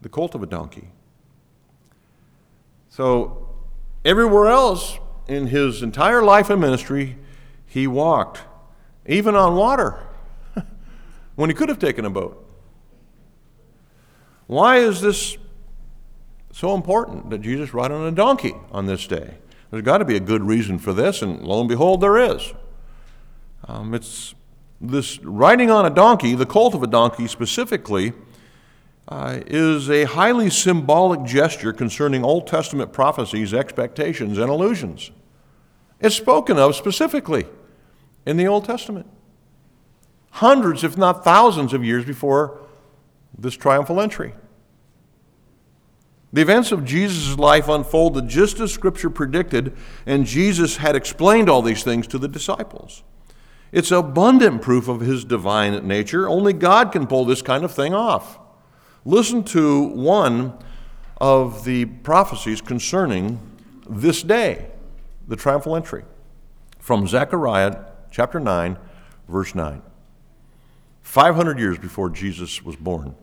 the 0.00 0.08
colt 0.08 0.34
of 0.34 0.42
a 0.42 0.46
donkey. 0.46 0.88
So, 2.90 3.48
everywhere 4.04 4.48
else 4.48 4.98
in 5.26 5.48
his 5.48 5.82
entire 5.82 6.22
life 6.22 6.50
and 6.50 6.60
ministry, 6.60 7.16
he 7.66 7.86
walked, 7.86 8.42
even 9.06 9.34
on 9.34 9.56
water, 9.56 9.98
when 11.34 11.50
he 11.50 11.54
could 11.54 11.68
have 11.68 11.78
taken 11.78 12.04
a 12.04 12.10
boat. 12.10 12.48
Why 14.46 14.78
is 14.78 15.00
this 15.00 15.38
so 16.52 16.74
important 16.74 17.30
that 17.30 17.40
Jesus 17.40 17.72
ride 17.72 17.90
on 17.90 18.06
a 18.06 18.10
donkey 18.10 18.54
on 18.70 18.86
this 18.86 19.06
day? 19.06 19.38
There's 19.70 19.82
got 19.82 19.98
to 19.98 20.04
be 20.04 20.16
a 20.16 20.20
good 20.20 20.42
reason 20.42 20.78
for 20.78 20.92
this, 20.92 21.22
and 21.22 21.42
lo 21.42 21.60
and 21.60 21.68
behold, 21.68 22.02
there 22.02 22.18
is. 22.18 22.52
Um, 23.66 23.94
it's 23.94 24.34
this 24.80 25.18
riding 25.20 25.70
on 25.70 25.86
a 25.86 25.90
donkey, 25.90 26.34
the 26.34 26.44
colt 26.44 26.74
of 26.74 26.82
a 26.82 26.86
donkey 26.86 27.26
specifically, 27.26 28.12
uh, 29.08 29.40
is 29.46 29.88
a 29.88 30.04
highly 30.04 30.50
symbolic 30.50 31.24
gesture 31.24 31.72
concerning 31.72 32.24
Old 32.24 32.46
Testament 32.46 32.92
prophecies, 32.92 33.54
expectations, 33.54 34.38
and 34.38 34.50
illusions. 34.50 35.10
It's 36.00 36.16
spoken 36.16 36.58
of 36.58 36.74
specifically 36.74 37.46
in 38.26 38.36
the 38.36 38.46
Old 38.46 38.64
Testament. 38.64 39.06
Hundreds, 40.32 40.82
if 40.82 40.96
not 40.96 41.24
thousands, 41.24 41.72
of 41.72 41.84
years 41.84 42.04
before 42.04 42.60
this 43.38 43.54
triumphal 43.54 44.00
entry. 44.00 44.32
The 46.32 46.40
events 46.40 46.72
of 46.72 46.86
Jesus' 46.86 47.38
life 47.38 47.68
unfolded 47.68 48.28
just 48.28 48.58
as 48.58 48.72
Scripture 48.72 49.10
predicted, 49.10 49.76
and 50.06 50.24
Jesus 50.24 50.78
had 50.78 50.96
explained 50.96 51.50
all 51.50 51.60
these 51.60 51.84
things 51.84 52.06
to 52.08 52.18
the 52.18 52.28
disciples. 52.28 53.02
It's 53.70 53.90
abundant 53.90 54.62
proof 54.62 54.88
of 54.88 55.00
his 55.00 55.24
divine 55.24 55.86
nature. 55.86 56.26
Only 56.28 56.54
God 56.54 56.92
can 56.92 57.06
pull 57.06 57.26
this 57.26 57.42
kind 57.42 57.64
of 57.64 57.72
thing 57.72 57.92
off. 57.92 58.38
Listen 59.04 59.44
to 59.44 59.82
one 59.88 60.58
of 61.20 61.64
the 61.64 61.84
prophecies 61.84 62.62
concerning 62.62 63.38
this 63.88 64.22
day, 64.22 64.68
the 65.28 65.36
triumphal 65.36 65.76
entry, 65.76 66.04
from 66.78 67.06
Zechariah 67.06 67.84
chapter 68.10 68.40
9, 68.40 68.78
verse 69.28 69.54
9. 69.54 69.82
500 71.02 71.58
years 71.58 71.78
before 71.78 72.10
Jesus 72.10 72.62
was 72.62 72.76
born. 72.76 73.14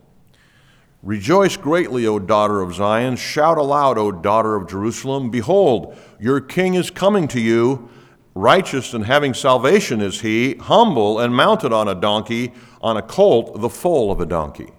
Rejoice 1.02 1.56
greatly, 1.56 2.06
O 2.06 2.20
daughter 2.20 2.62
of 2.62 2.76
Zion. 2.76 3.16
Shout 3.16 3.58
aloud, 3.58 3.98
O 3.98 4.12
daughter 4.12 4.56
of 4.56 4.68
Jerusalem. 4.68 5.32
Behold, 5.32 5.98
your 6.20 6.42
king 6.42 6.74
is 6.74 6.92
coming 6.92 7.28
to 7.30 7.40
you. 7.40 7.90
Righteous 8.36 8.94
and 8.94 9.06
having 9.06 9.34
salvation 9.34 10.02
is 10.02 10.22
he, 10.22 10.56
humble 10.56 11.20
and 11.20 11.36
mounted 11.36 11.74
on 11.74 11.88
a 11.88 11.96
donkey, 11.96 12.54
on 12.82 12.98
a 12.98 13.02
colt, 13.02 13.60
the 13.60 13.70
foal 13.70 14.12
of 14.12 14.20
a 14.20 14.26
donkey. 14.26 14.72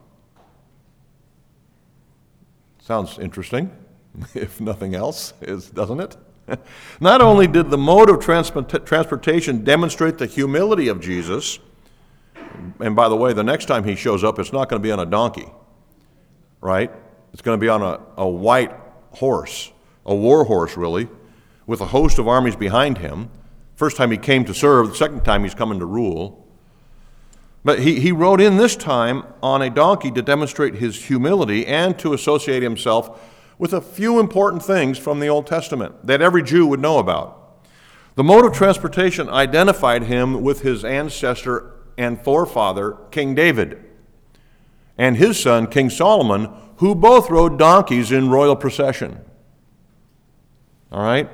Sounds 2.81 3.19
interesting, 3.19 3.71
if 4.35 4.61
nothing 4.61 4.95
else, 4.95 5.33
is, 5.41 5.71
doesn't 5.71 6.01
it? 6.01 6.17
Not 7.01 7.21
only 7.23 7.47
did 7.47 7.71
the 7.71 7.79
mode 7.79 8.11
of 8.11 8.21
transportation 8.21 9.65
demonstrate 9.65 10.19
the 10.19 10.27
humility 10.27 10.89
of 10.89 11.01
Jesus, 11.01 11.59
and 12.81 12.97
by 12.97 13.09
the 13.09 13.17
way, 13.17 13.33
the 13.33 13.45
next 13.45 13.67
time 13.67 13.85
he 13.85 13.95
shows 13.95 14.25
up, 14.25 14.39
it's 14.39 14.53
not 14.53 14.69
going 14.69 14.81
to 14.81 14.87
be 14.87 14.93
on 14.93 15.01
a 15.01 15.07
donkey 15.07 15.47
right? 16.61 16.91
It's 17.33 17.43
going 17.43 17.59
to 17.59 17.61
be 17.61 17.69
on 17.69 17.83
a, 17.83 18.01
a 18.17 18.29
white 18.29 18.73
horse, 19.13 19.73
a 20.05 20.15
war 20.15 20.45
horse, 20.45 20.77
really, 20.77 21.09
with 21.67 21.81
a 21.81 21.87
host 21.87 22.19
of 22.19 22.29
armies 22.29 22.57
behind 22.57 22.99
him. 22.99 23.31
First 23.77 23.97
time 23.97 24.11
he 24.11 24.19
came 24.19 24.45
to 24.45 24.55
serve, 24.55 24.91
the 24.91 24.95
second 24.95 25.25
time 25.25 25.45
he's 25.45 25.55
coming 25.55 25.79
to 25.79 25.87
rule. 25.87 26.47
But 27.65 27.81
he, 27.81 28.01
he 28.01 28.13
rode 28.13 28.41
in 28.41 28.57
this 28.57 28.75
time 28.75 29.25
on 29.43 29.63
a 29.63 29.71
donkey 29.71 30.11
to 30.13 30.23
demonstrate 30.23 30.77
his 30.77 31.05
humility 31.05 31.67
and 31.67 31.99
to 31.99 32.15
associate 32.15 32.63
himself 32.63 33.23
with 33.59 33.75
a 33.75 33.81
few 33.81 34.19
important 34.19 34.63
things 34.63 34.97
from 34.97 35.21
the 35.21 35.29
Old 35.29 35.47
Testament 35.47 36.07
that 36.07 36.23
every 36.23 36.43
Jew 36.43 36.67
would 36.67 36.81
know 36.81 36.99
about. 36.99 37.37
The 38.15 38.25
mode 38.25 38.47
of 38.47 38.55
transportation 38.55 39.29
identified 39.29 40.05
him 40.05 40.43
with 40.43 40.63
his 40.63 40.85
ancestor 40.85 41.80
and 42.01 42.19
forefather, 42.19 42.97
King 43.11 43.35
David 43.35 43.85
and 44.97 45.17
his 45.17 45.39
son, 45.39 45.67
King 45.67 45.89
Solomon, 45.91 46.51
who 46.77 46.95
both 46.95 47.31
rode 47.31 47.59
donkeys 47.59 48.11
in 48.11 48.31
royal 48.31 48.57
procession. 48.57 49.21
All 50.91 51.03
right? 51.03 51.31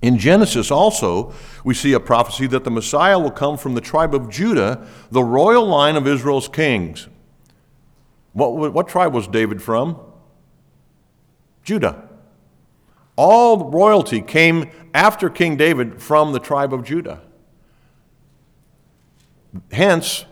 In 0.00 0.18
Genesis, 0.18 0.70
also, 0.70 1.34
we 1.64 1.74
see 1.74 1.92
a 1.92 2.00
prophecy 2.00 2.46
that 2.48 2.64
the 2.64 2.70
Messiah 2.70 3.18
will 3.18 3.30
come 3.30 3.56
from 3.56 3.74
the 3.74 3.80
tribe 3.80 4.14
of 4.14 4.30
Judah, 4.30 4.86
the 5.10 5.22
royal 5.22 5.66
line 5.66 5.96
of 5.96 6.06
Israel's 6.06 6.48
kings. 6.48 7.08
What, 8.32 8.72
what 8.72 8.88
tribe 8.88 9.12
was 9.12 9.26
David 9.26 9.60
from? 9.60 9.98
Judah. 11.64 12.08
All 13.16 13.70
royalty 13.70 14.22
came 14.22 14.70
after 14.94 15.28
King 15.28 15.56
David 15.56 16.00
from 16.00 16.32
the 16.32 16.40
tribe 16.40 16.72
of 16.72 16.84
Judah. 16.84 17.20
Hence, 19.72 20.24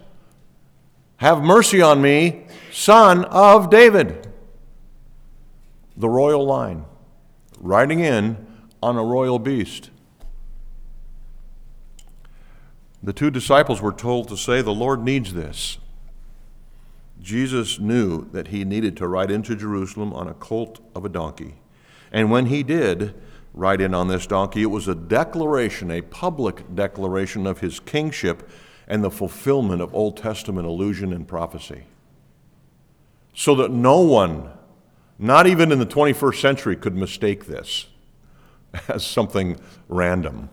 have 1.16 1.42
mercy 1.42 1.80
on 1.80 2.02
me, 2.02 2.46
son 2.70 3.24
of 3.26 3.70
David. 3.70 4.28
The 5.96 6.08
royal 6.08 6.44
line, 6.44 6.84
riding 7.58 8.00
in 8.00 8.46
on 8.82 8.96
a 8.96 9.04
royal 9.04 9.38
beast. 9.38 9.90
The 13.02 13.12
two 13.12 13.30
disciples 13.30 13.80
were 13.80 13.92
told 13.92 14.28
to 14.28 14.36
say, 14.36 14.60
The 14.60 14.74
Lord 14.74 15.02
needs 15.02 15.32
this. 15.32 15.78
Jesus 17.20 17.78
knew 17.78 18.28
that 18.32 18.48
he 18.48 18.64
needed 18.64 18.96
to 18.98 19.08
ride 19.08 19.30
into 19.30 19.56
Jerusalem 19.56 20.12
on 20.12 20.28
a 20.28 20.34
colt 20.34 20.80
of 20.94 21.04
a 21.04 21.08
donkey. 21.08 21.54
And 22.12 22.30
when 22.30 22.46
he 22.46 22.62
did 22.62 23.14
ride 23.54 23.80
in 23.80 23.94
on 23.94 24.08
this 24.08 24.26
donkey, 24.26 24.62
it 24.62 24.66
was 24.66 24.86
a 24.86 24.94
declaration, 24.94 25.90
a 25.90 26.02
public 26.02 26.74
declaration 26.74 27.46
of 27.46 27.60
his 27.60 27.80
kingship 27.80 28.48
and 28.88 29.02
the 29.02 29.10
fulfillment 29.10 29.82
of 29.82 29.94
Old 29.94 30.16
Testament 30.16 30.66
illusion 30.66 31.12
and 31.12 31.26
prophecy. 31.26 31.84
So 33.34 33.54
that 33.56 33.70
no 33.70 34.00
one, 34.00 34.48
not 35.18 35.46
even 35.46 35.72
in 35.72 35.78
the 35.78 35.86
21st 35.86 36.40
century, 36.40 36.76
could 36.76 36.96
mistake 36.96 37.46
this 37.46 37.86
as 38.88 39.04
something 39.04 39.58
random. 39.88 40.48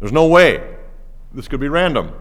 There's 0.00 0.12
no 0.12 0.26
way 0.26 0.76
this 1.32 1.48
could 1.48 1.60
be 1.60 1.68
random. 1.68 2.14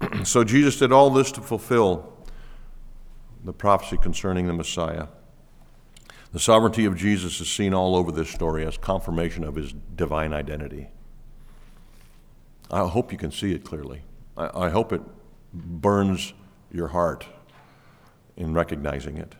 so 0.24 0.44
Jesus 0.44 0.78
did 0.78 0.92
all 0.92 1.10
this 1.10 1.30
to 1.32 1.40
fulfill 1.40 2.12
the 3.44 3.52
prophecy 3.52 3.96
concerning 3.96 4.46
the 4.46 4.52
Messiah. 4.52 5.06
The 6.32 6.40
sovereignty 6.40 6.84
of 6.84 6.96
Jesus 6.96 7.40
is 7.40 7.50
seen 7.50 7.74
all 7.74 7.96
over 7.96 8.12
this 8.12 8.30
story 8.30 8.64
as 8.64 8.76
confirmation 8.76 9.42
of 9.44 9.56
his 9.56 9.72
divine 9.72 10.32
identity. 10.32 10.88
I 12.70 12.86
hope 12.86 13.10
you 13.10 13.18
can 13.18 13.32
see 13.32 13.52
it 13.52 13.64
clearly. 13.64 14.02
I, 14.36 14.66
I 14.66 14.70
hope 14.70 14.92
it 14.92 15.02
burns 15.52 16.32
your 16.72 16.88
heart 16.88 17.26
in 18.36 18.54
recognizing 18.54 19.18
it. 19.18 19.34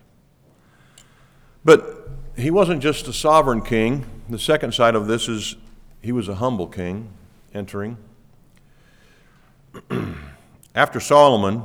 But 1.63 2.09
he 2.35 2.51
wasn't 2.51 2.81
just 2.81 3.07
a 3.07 3.13
sovereign 3.13 3.61
king. 3.61 4.05
The 4.29 4.39
second 4.39 4.73
side 4.73 4.95
of 4.95 5.07
this 5.07 5.29
is 5.29 5.55
he 6.01 6.11
was 6.11 6.27
a 6.27 6.35
humble 6.35 6.67
king 6.67 7.11
entering. 7.53 7.97
After 10.75 10.99
Solomon, 10.99 11.63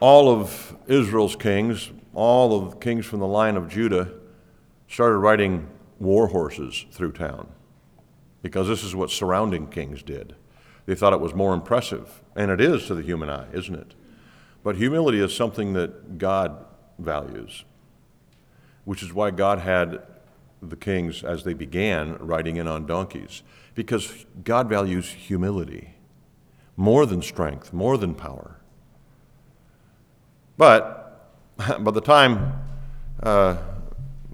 all 0.00 0.28
of 0.30 0.76
Israel's 0.86 1.34
kings, 1.34 1.90
all 2.14 2.62
of 2.62 2.70
the 2.70 2.76
kings 2.76 3.06
from 3.06 3.20
the 3.20 3.26
line 3.26 3.56
of 3.56 3.68
Judah, 3.68 4.12
started 4.88 5.18
riding 5.18 5.68
war 5.98 6.28
horses 6.28 6.86
through 6.92 7.12
town 7.12 7.48
because 8.42 8.68
this 8.68 8.84
is 8.84 8.94
what 8.94 9.10
surrounding 9.10 9.66
kings 9.66 10.02
did. 10.02 10.34
They 10.86 10.94
thought 10.94 11.12
it 11.12 11.20
was 11.20 11.34
more 11.34 11.54
impressive, 11.54 12.22
and 12.34 12.50
it 12.50 12.60
is 12.60 12.86
to 12.86 12.94
the 12.94 13.02
human 13.02 13.28
eye, 13.28 13.46
isn't 13.52 13.74
it? 13.74 13.94
But 14.62 14.76
humility 14.76 15.20
is 15.20 15.34
something 15.34 15.74
that 15.74 16.18
God 16.18 16.64
values, 16.98 17.64
which 18.84 19.02
is 19.02 19.12
why 19.12 19.30
God 19.30 19.60
had 19.60 20.02
the 20.60 20.76
kings, 20.76 21.22
as 21.22 21.44
they 21.44 21.54
began, 21.54 22.16
riding 22.18 22.56
in 22.56 22.66
on 22.66 22.86
donkeys, 22.86 23.42
because 23.74 24.26
God 24.42 24.68
values 24.68 25.10
humility 25.10 25.94
more 26.76 27.06
than 27.06 27.22
strength, 27.22 27.72
more 27.72 27.96
than 27.96 28.14
power. 28.14 28.56
But 30.56 31.30
by 31.56 31.90
the 31.90 32.00
time 32.00 32.60
uh, 33.22 33.56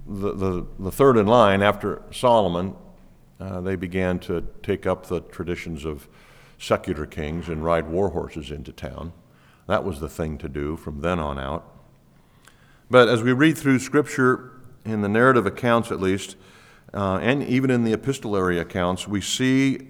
the, 0.07 0.33
the, 0.33 0.67
the, 0.79 0.91
third 0.91 1.17
in 1.17 1.25
line 1.25 1.63
after 1.63 2.03
Solomon, 2.11 2.75
uh, 3.39 3.61
they 3.61 3.75
began 3.75 4.19
to 4.19 4.45
take 4.63 4.85
up 4.85 5.07
the 5.07 5.21
traditions 5.21 5.85
of 5.85 6.07
secular 6.57 7.05
kings 7.05 7.49
and 7.49 7.63
ride 7.63 7.89
war 7.89 8.09
horses 8.09 8.51
into 8.51 8.71
town. 8.71 9.13
That 9.67 9.83
was 9.83 9.99
the 9.99 10.09
thing 10.09 10.37
to 10.39 10.49
do 10.49 10.77
from 10.77 11.01
then 11.01 11.19
on 11.19 11.39
out. 11.39 11.69
But 12.89 13.09
as 13.09 13.23
we 13.23 13.33
read 13.33 13.57
through 13.57 13.79
Scripture, 13.79 14.51
in 14.85 15.01
the 15.01 15.09
narrative 15.09 15.45
accounts 15.45 15.91
at 15.91 15.99
least, 15.99 16.35
uh, 16.93 17.19
and 17.21 17.43
even 17.43 17.71
in 17.71 17.83
the 17.83 17.91
epistolary 17.91 18.59
accounts, 18.59 19.07
we 19.07 19.19
see 19.19 19.87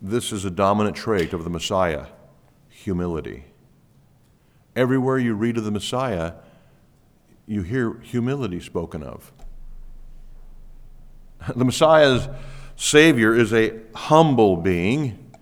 this 0.00 0.32
is 0.32 0.44
a 0.44 0.50
dominant 0.50 0.96
trait 0.96 1.32
of 1.32 1.44
the 1.44 1.50
Messiah 1.50 2.06
humility. 2.68 3.44
Everywhere 4.74 5.18
you 5.18 5.34
read 5.34 5.58
of 5.58 5.64
the 5.64 5.70
Messiah, 5.70 6.34
you 7.46 7.62
hear 7.62 7.98
humility 8.00 8.60
spoken 8.60 9.02
of. 9.02 9.32
The 11.54 11.64
Messiah's 11.64 12.28
Savior 12.78 13.34
is 13.34 13.52
a 13.52 13.72
humble 13.92 14.56
being. 14.56 15.32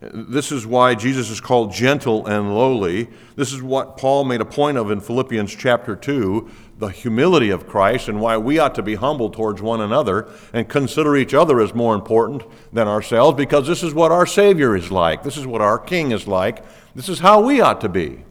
This 0.00 0.50
is 0.50 0.66
why 0.66 0.96
Jesus 0.96 1.30
is 1.30 1.40
called 1.40 1.72
gentle 1.72 2.26
and 2.26 2.52
lowly. 2.52 3.08
This 3.36 3.52
is 3.52 3.62
what 3.62 3.96
Paul 3.96 4.24
made 4.24 4.40
a 4.40 4.44
point 4.44 4.76
of 4.76 4.90
in 4.90 5.00
Philippians 5.00 5.54
chapter 5.54 5.96
2 5.96 6.50
the 6.76 6.88
humility 6.88 7.50
of 7.50 7.68
Christ 7.68 8.08
and 8.08 8.20
why 8.20 8.36
we 8.36 8.58
ought 8.58 8.74
to 8.74 8.82
be 8.82 8.96
humble 8.96 9.30
towards 9.30 9.62
one 9.62 9.80
another 9.80 10.28
and 10.52 10.68
consider 10.68 11.16
each 11.16 11.32
other 11.32 11.60
as 11.60 11.72
more 11.72 11.94
important 11.94 12.42
than 12.72 12.88
ourselves 12.88 13.36
because 13.36 13.68
this 13.68 13.84
is 13.84 13.94
what 13.94 14.10
our 14.10 14.26
Savior 14.26 14.74
is 14.74 14.90
like. 14.90 15.22
This 15.22 15.36
is 15.36 15.46
what 15.46 15.60
our 15.60 15.78
King 15.78 16.10
is 16.10 16.26
like. 16.26 16.64
This 16.96 17.08
is 17.08 17.20
how 17.20 17.40
we 17.40 17.60
ought 17.60 17.80
to 17.82 17.88
be 17.88 18.24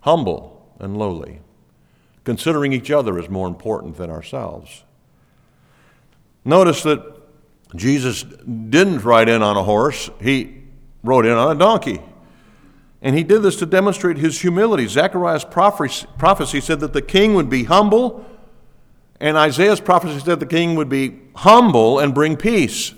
humble 0.00 0.72
and 0.78 0.96
lowly, 0.96 1.40
considering 2.24 2.72
each 2.72 2.90
other 2.90 3.18
as 3.18 3.28
more 3.28 3.46
important 3.46 3.98
than 3.98 4.08
ourselves. 4.10 4.84
Notice 6.46 6.82
that 6.84 7.17
Jesus 7.74 8.22
didn't 8.22 9.04
ride 9.04 9.28
in 9.28 9.42
on 9.42 9.56
a 9.56 9.62
horse, 9.62 10.10
he 10.20 10.62
rode 11.02 11.26
in 11.26 11.32
on 11.32 11.56
a 11.56 11.58
donkey. 11.58 12.00
And 13.00 13.16
he 13.16 13.22
did 13.22 13.42
this 13.42 13.56
to 13.56 13.66
demonstrate 13.66 14.18
his 14.18 14.40
humility. 14.40 14.86
Zechariah's 14.86 15.44
prophecy 15.44 16.60
said 16.60 16.80
that 16.80 16.92
the 16.92 17.02
king 17.02 17.34
would 17.34 17.48
be 17.48 17.64
humble, 17.64 18.26
and 19.20 19.36
Isaiah's 19.36 19.80
prophecy 19.80 20.18
said 20.18 20.40
the 20.40 20.46
king 20.46 20.74
would 20.74 20.88
be 20.88 21.20
humble 21.36 21.98
and 22.00 22.14
bring 22.14 22.36
peace. 22.36 22.94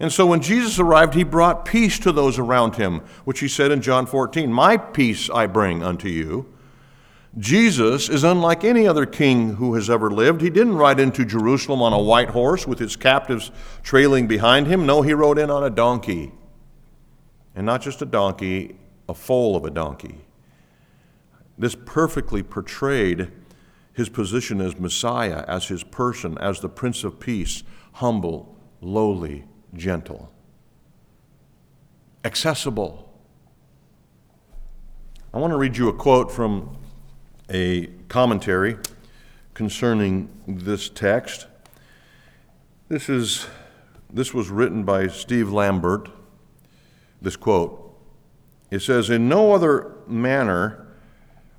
And 0.00 0.10
so 0.10 0.26
when 0.26 0.40
Jesus 0.40 0.78
arrived, 0.78 1.14
he 1.14 1.24
brought 1.24 1.66
peace 1.66 1.98
to 2.00 2.10
those 2.10 2.38
around 2.38 2.76
him, 2.76 3.02
which 3.24 3.40
he 3.40 3.48
said 3.48 3.70
in 3.70 3.82
John 3.82 4.06
14 4.06 4.50
My 4.50 4.78
peace 4.78 5.28
I 5.28 5.46
bring 5.46 5.82
unto 5.82 6.08
you. 6.08 6.52
Jesus 7.38 8.08
is 8.08 8.24
unlike 8.24 8.64
any 8.64 8.88
other 8.88 9.06
king 9.06 9.54
who 9.54 9.74
has 9.74 9.88
ever 9.88 10.10
lived. 10.10 10.40
He 10.40 10.50
didn't 10.50 10.76
ride 10.76 10.98
into 10.98 11.24
Jerusalem 11.24 11.80
on 11.80 11.92
a 11.92 11.98
white 11.98 12.30
horse 12.30 12.66
with 12.66 12.80
his 12.80 12.96
captives 12.96 13.52
trailing 13.82 14.26
behind 14.26 14.66
him. 14.66 14.84
No, 14.84 15.02
he 15.02 15.14
rode 15.14 15.38
in 15.38 15.50
on 15.50 15.62
a 15.62 15.70
donkey 15.70 16.32
and 17.54 17.66
not 17.66 17.82
just 17.82 18.00
a 18.02 18.06
donkey, 18.06 18.76
a 19.08 19.14
foal 19.14 19.56
of 19.56 19.64
a 19.64 19.70
donkey. 19.70 20.20
This 21.58 21.74
perfectly 21.74 22.42
portrayed 22.42 23.30
his 23.92 24.08
position 24.08 24.60
as 24.60 24.78
Messiah, 24.78 25.44
as 25.46 25.68
his 25.68 25.82
person, 25.82 26.38
as 26.38 26.60
the 26.60 26.68
Prince 26.68 27.04
of 27.04 27.20
Peace, 27.20 27.62
humble, 27.94 28.56
lowly, 28.80 29.44
gentle, 29.74 30.32
accessible. 32.24 33.12
I 35.34 35.38
want 35.38 35.52
to 35.52 35.58
read 35.58 35.76
you 35.76 35.88
a 35.88 35.92
quote 35.92 36.32
from 36.32 36.76
a 37.50 37.86
commentary 38.08 38.76
concerning 39.54 40.30
this 40.46 40.88
text. 40.88 41.46
This 42.88 43.08
is 43.08 43.46
this 44.12 44.34
was 44.34 44.48
written 44.48 44.84
by 44.84 45.06
Steve 45.06 45.52
Lambert 45.52 46.08
this 47.22 47.36
quote. 47.36 47.86
It 48.70 48.80
says, 48.80 49.10
In 49.10 49.28
no 49.28 49.52
other 49.52 49.92
manner 50.06 50.86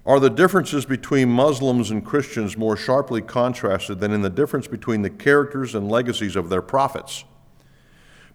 are 0.06 0.20
the 0.20 0.30
differences 0.30 0.86
between 0.86 1.30
Muslims 1.30 1.92
and 1.92 2.04
Christians 2.04 2.58
more 2.58 2.76
sharply 2.76 3.22
contrasted 3.22 4.00
than 4.00 4.12
in 4.12 4.22
the 4.22 4.30
difference 4.30 4.68
between 4.68 5.04
the 5.04 5.10
characters 5.10 5.76
and 5.76 5.90
legacies 5.90 6.36
of 6.36 6.50
their 6.50 6.62
prophets. 6.62 7.24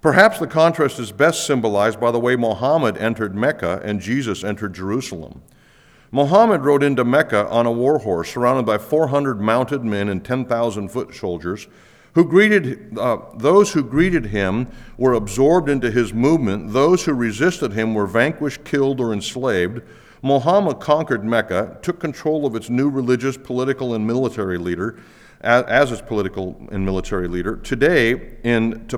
Perhaps 0.00 0.38
the 0.38 0.46
contrast 0.46 1.00
is 1.00 1.10
best 1.10 1.46
symbolized 1.46 1.98
by 1.98 2.12
the 2.12 2.20
way 2.20 2.36
Muhammad 2.36 2.96
entered 2.98 3.34
Mecca 3.34 3.80
and 3.82 4.00
Jesus 4.00 4.44
entered 4.44 4.74
Jerusalem. 4.74 5.42
Muhammad 6.16 6.64
rode 6.64 6.82
into 6.82 7.04
Mecca 7.04 7.46
on 7.50 7.66
a 7.66 7.70
war 7.70 7.98
horse 7.98 8.32
surrounded 8.32 8.64
by 8.64 8.78
400 8.78 9.38
mounted 9.38 9.84
men 9.84 10.08
and 10.08 10.24
10,000 10.24 10.88
foot 10.88 11.14
soldiers 11.14 11.68
who 12.14 12.24
greeted 12.24 12.96
uh, 12.96 13.18
those 13.36 13.74
who 13.74 13.84
greeted 13.84 14.24
him 14.24 14.66
were 14.96 15.12
absorbed 15.12 15.68
into 15.68 15.90
his 15.90 16.14
movement. 16.14 16.72
Those 16.72 17.04
who 17.04 17.12
resisted 17.12 17.74
him 17.74 17.92
were 17.92 18.06
vanquished 18.06 18.64
killed 18.64 18.98
or 18.98 19.12
enslaved. 19.12 19.82
Muhammad 20.22 20.80
conquered 20.80 21.22
mecca 21.22 21.76
took 21.82 22.00
control 22.00 22.46
of 22.46 22.56
its 22.56 22.70
new 22.70 22.88
religious 22.88 23.36
political 23.36 23.92
and 23.92 24.06
military 24.06 24.56
leader 24.56 24.98
as, 25.42 25.64
as 25.64 25.92
its 25.92 26.00
political 26.00 26.66
and 26.72 26.82
military 26.82 27.28
leader. 27.28 27.56
Today 27.58 28.38
in 28.42 28.88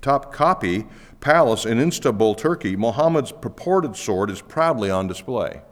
topkapi 0.00 0.88
palace 1.20 1.64
in 1.64 1.78
istanbul 1.78 2.34
turkey 2.34 2.76
muhammad's 2.76 3.32
purported 3.32 3.96
sword 3.96 4.30
is 4.30 4.42
proudly 4.42 4.90
on 4.90 5.06
display 5.06 5.62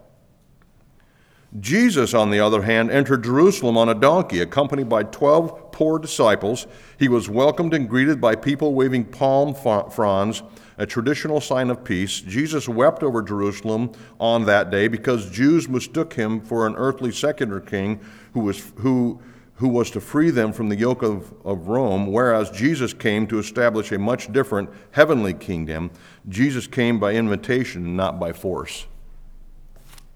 Jesus, 1.61 2.14
on 2.14 2.31
the 2.31 2.40
other 2.40 2.62
hand, 2.62 2.90
entered 2.90 3.23
Jerusalem 3.23 3.77
on 3.77 3.88
a 3.88 3.95
donkey, 3.95 4.40
accompanied 4.40 4.88
by 4.88 5.05
12 5.05 5.71
poor 5.71 6.01
disciples. 6.01 6.67
He 6.99 7.07
was 7.07 7.29
welcomed 7.29 7.75
and 7.75 7.88
greeted 7.88 8.21
by 8.21 8.35
people 8.35 8.75
waving 8.75 9.05
palm 9.05 9.55
fronds, 9.55 10.43
a 10.79 10.87
traditional 10.87 11.40
sign 11.40 11.71
of 11.71 11.85
peace. 11.85 12.21
Jesus 12.21 12.69
wept 12.69 13.05
over 13.05 13.23
Jerusalem 13.23 13.93
on 14.19 14.47
that 14.47 14.71
day 14.71 14.88
because 14.88 15.31
Jews 15.31 15.69
mistook 15.69 16.14
him 16.14 16.40
for 16.40 16.67
an 16.67 16.75
earthly 16.75 17.12
secular 17.12 17.61
king 17.61 18.01
who 18.33 18.40
was, 18.40 18.73
who, 18.79 19.21
who 19.55 19.69
was 19.69 19.93
to 19.93 20.01
free 20.01 20.31
them 20.31 20.53
from 20.53 20.69
the 20.69 20.77
yoke 20.77 21.03
of, 21.03 21.33
of 21.45 21.69
Rome, 21.69 22.09
whereas 22.11 22.51
Jesus 22.51 22.93
came 22.93 23.29
to 23.29 23.38
establish 23.38 23.93
a 23.93 23.99
much 23.99 24.33
different 24.33 24.71
heavenly 24.90 25.35
kingdom. 25.35 25.93
Jesus 26.29 26.67
came 26.67 26.99
by 26.99 27.12
invitation, 27.12 27.95
not 27.95 28.19
by 28.19 28.33
force. 28.33 28.87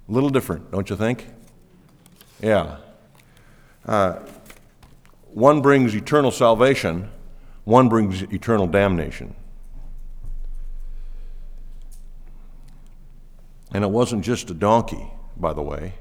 A 0.09 0.13
little 0.13 0.31
different, 0.31 0.71
don't 0.71 0.89
you 0.89 0.97
think? 0.97 1.27
Yeah. 2.41 2.79
Uh, 3.85 4.21
one 5.33 5.61
brings 5.61 5.95
eternal 5.95 6.31
salvation, 6.31 7.11
one 7.65 7.89
brings 7.89 8.23
eternal 8.23 8.67
damnation. 8.67 9.35
And 13.73 13.85
it 13.85 13.91
wasn't 13.91 14.25
just 14.25 14.49
a 14.51 14.55
donkey, 14.55 15.13
by 15.37 15.53
the 15.53 15.63
way, 15.63 15.95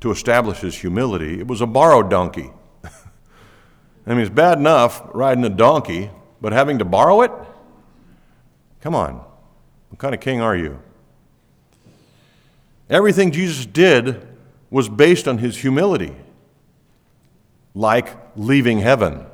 to 0.00 0.10
establish 0.10 0.58
his 0.58 0.76
humility. 0.76 1.38
It 1.38 1.46
was 1.46 1.60
a 1.60 1.66
borrowed 1.66 2.10
donkey. 2.10 2.50
I 2.84 4.10
mean, 4.10 4.18
it's 4.18 4.30
bad 4.30 4.58
enough 4.58 5.02
riding 5.14 5.44
a 5.44 5.48
donkey, 5.48 6.10
but 6.40 6.52
having 6.52 6.78
to 6.78 6.84
borrow 6.84 7.22
it? 7.22 7.30
Come 8.80 8.96
on. 8.96 9.24
What 9.90 9.98
kind 9.98 10.14
of 10.14 10.20
king 10.20 10.40
are 10.40 10.56
you? 10.56 10.80
Everything 12.90 13.30
Jesus 13.30 13.66
did 13.66 14.26
was 14.70 14.88
based 14.88 15.28
on 15.28 15.38
his 15.38 15.58
humility, 15.58 16.14
like 17.74 18.08
leaving 18.36 18.78
heaven. 18.78 19.26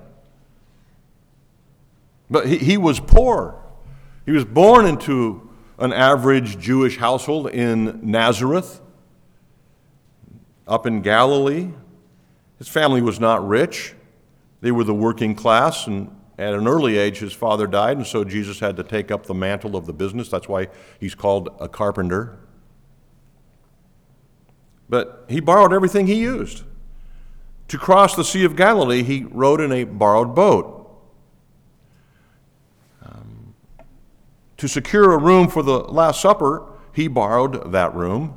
But 2.30 2.46
he, 2.46 2.58
he 2.58 2.76
was 2.76 2.98
poor. 3.00 3.60
He 4.26 4.32
was 4.32 4.44
born 4.44 4.86
into 4.86 5.48
an 5.78 5.92
average 5.92 6.58
Jewish 6.58 6.98
household 6.98 7.50
in 7.50 8.00
Nazareth, 8.02 8.80
up 10.66 10.86
in 10.86 11.02
Galilee. 11.02 11.70
His 12.58 12.68
family 12.68 13.02
was 13.02 13.20
not 13.20 13.46
rich, 13.46 13.94
they 14.60 14.72
were 14.72 14.84
the 14.84 14.94
working 14.94 15.34
class, 15.34 15.86
and 15.86 16.10
at 16.38 16.54
an 16.54 16.66
early 16.66 16.96
age, 16.96 17.18
his 17.18 17.32
father 17.32 17.66
died, 17.66 17.96
and 17.96 18.06
so 18.06 18.24
Jesus 18.24 18.58
had 18.58 18.76
to 18.76 18.82
take 18.82 19.10
up 19.10 19.26
the 19.26 19.34
mantle 19.34 19.76
of 19.76 19.86
the 19.86 19.92
business. 19.92 20.28
That's 20.28 20.48
why 20.48 20.68
he's 20.98 21.14
called 21.14 21.48
a 21.60 21.68
carpenter. 21.68 22.38
But 24.94 25.24
he 25.28 25.40
borrowed 25.40 25.72
everything 25.72 26.06
he 26.06 26.14
used. 26.14 26.62
To 27.66 27.78
cross 27.78 28.14
the 28.14 28.22
Sea 28.22 28.44
of 28.44 28.54
Galilee, 28.54 29.02
he 29.02 29.24
rode 29.28 29.60
in 29.60 29.72
a 29.72 29.82
borrowed 29.82 30.36
boat. 30.36 30.88
Um, 33.04 33.56
to 34.56 34.68
secure 34.68 35.10
a 35.10 35.18
room 35.18 35.48
for 35.48 35.64
the 35.64 35.80
Last 35.80 36.20
Supper, 36.20 36.64
he 36.92 37.08
borrowed 37.08 37.72
that 37.72 37.92
room. 37.92 38.36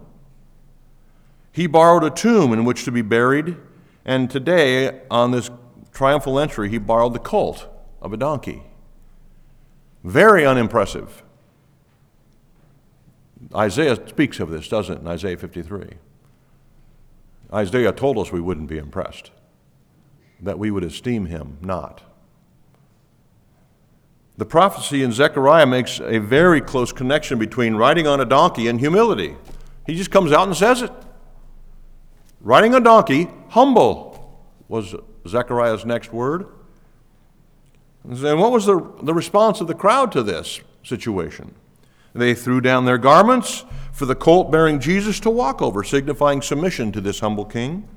He 1.52 1.68
borrowed 1.68 2.04
a 2.04 2.10
tomb 2.10 2.54
in 2.54 2.66
which 2.66 2.86
to 2.86 2.92
be 2.92 3.04
buried, 3.04 3.56
and 4.04 4.28
today, 4.28 5.02
on 5.12 5.30
this 5.30 5.52
triumphal 5.92 6.40
entry, 6.40 6.70
he 6.70 6.80
borrowed 6.80 7.14
the 7.14 7.20
colt 7.20 7.68
of 8.02 8.14
a 8.14 8.18
donkey. 8.18 8.64
Very 10.04 10.44
unimpressive. 10.44 11.22
Isaiah 13.54 13.96
speaks 14.10 14.40
of 14.40 14.50
this, 14.50 14.68
doesn't 14.68 14.96
it, 14.96 15.02
in 15.02 15.08
Isaiah 15.08 15.38
53? 15.38 16.00
Isaiah 17.54 17.94
told 17.94 18.18
us 18.18 18.32
we 18.32 18.42
wouldn't 18.42 18.68
be 18.68 18.78
impressed, 18.78 19.32
that 20.42 20.60
we 20.60 20.72
would 20.72 20.84
esteem 20.84 21.28
him 21.28 21.58
not. 21.62 22.04
The 24.38 24.46
prophecy 24.46 25.02
in 25.02 25.12
Zechariah 25.12 25.66
makes 25.66 26.00
a 26.00 26.20
very 26.20 26.62
close 26.62 26.92
connection 26.92 27.40
between 27.40 27.76
riding 27.76 28.06
on 28.06 28.22
a 28.22 28.26
donkey 28.26 28.68
and 28.68 28.80
humility. 28.80 29.36
He 29.88 29.96
just 29.96 30.12
comes 30.12 30.32
out 30.32 30.48
and 30.48 30.56
says 30.56 30.84
it. 30.84 30.92
Riding 32.42 32.76
a 32.76 32.80
donkey, 32.80 33.30
humble, 33.50 34.40
was 34.68 34.94
Zechariah's 35.28 35.86
next 35.86 36.14
word. 36.14 36.48
And 38.04 38.40
what 38.40 38.52
was 38.52 38.66
the, 38.66 38.80
the 39.02 39.14
response 39.14 39.60
of 39.60 39.68
the 39.68 39.74
crowd 39.74 40.12
to 40.12 40.22
this 40.22 40.62
situation? 40.84 41.56
They 42.18 42.34
threw 42.34 42.62
down 42.62 42.86
their 42.86 42.98
garments 42.98 43.64
for 43.92 44.06
the 44.06 44.16
colt 44.16 44.52
bearing 44.52 44.80
Jesus 44.80 45.20
to 45.20 45.30
walk 45.30 45.62
over, 45.62 45.84
signifying 45.84 46.42
submission 46.42 46.92
to 46.94 47.02
this 47.02 47.20
humble 47.20 47.46
king. 47.46 47.88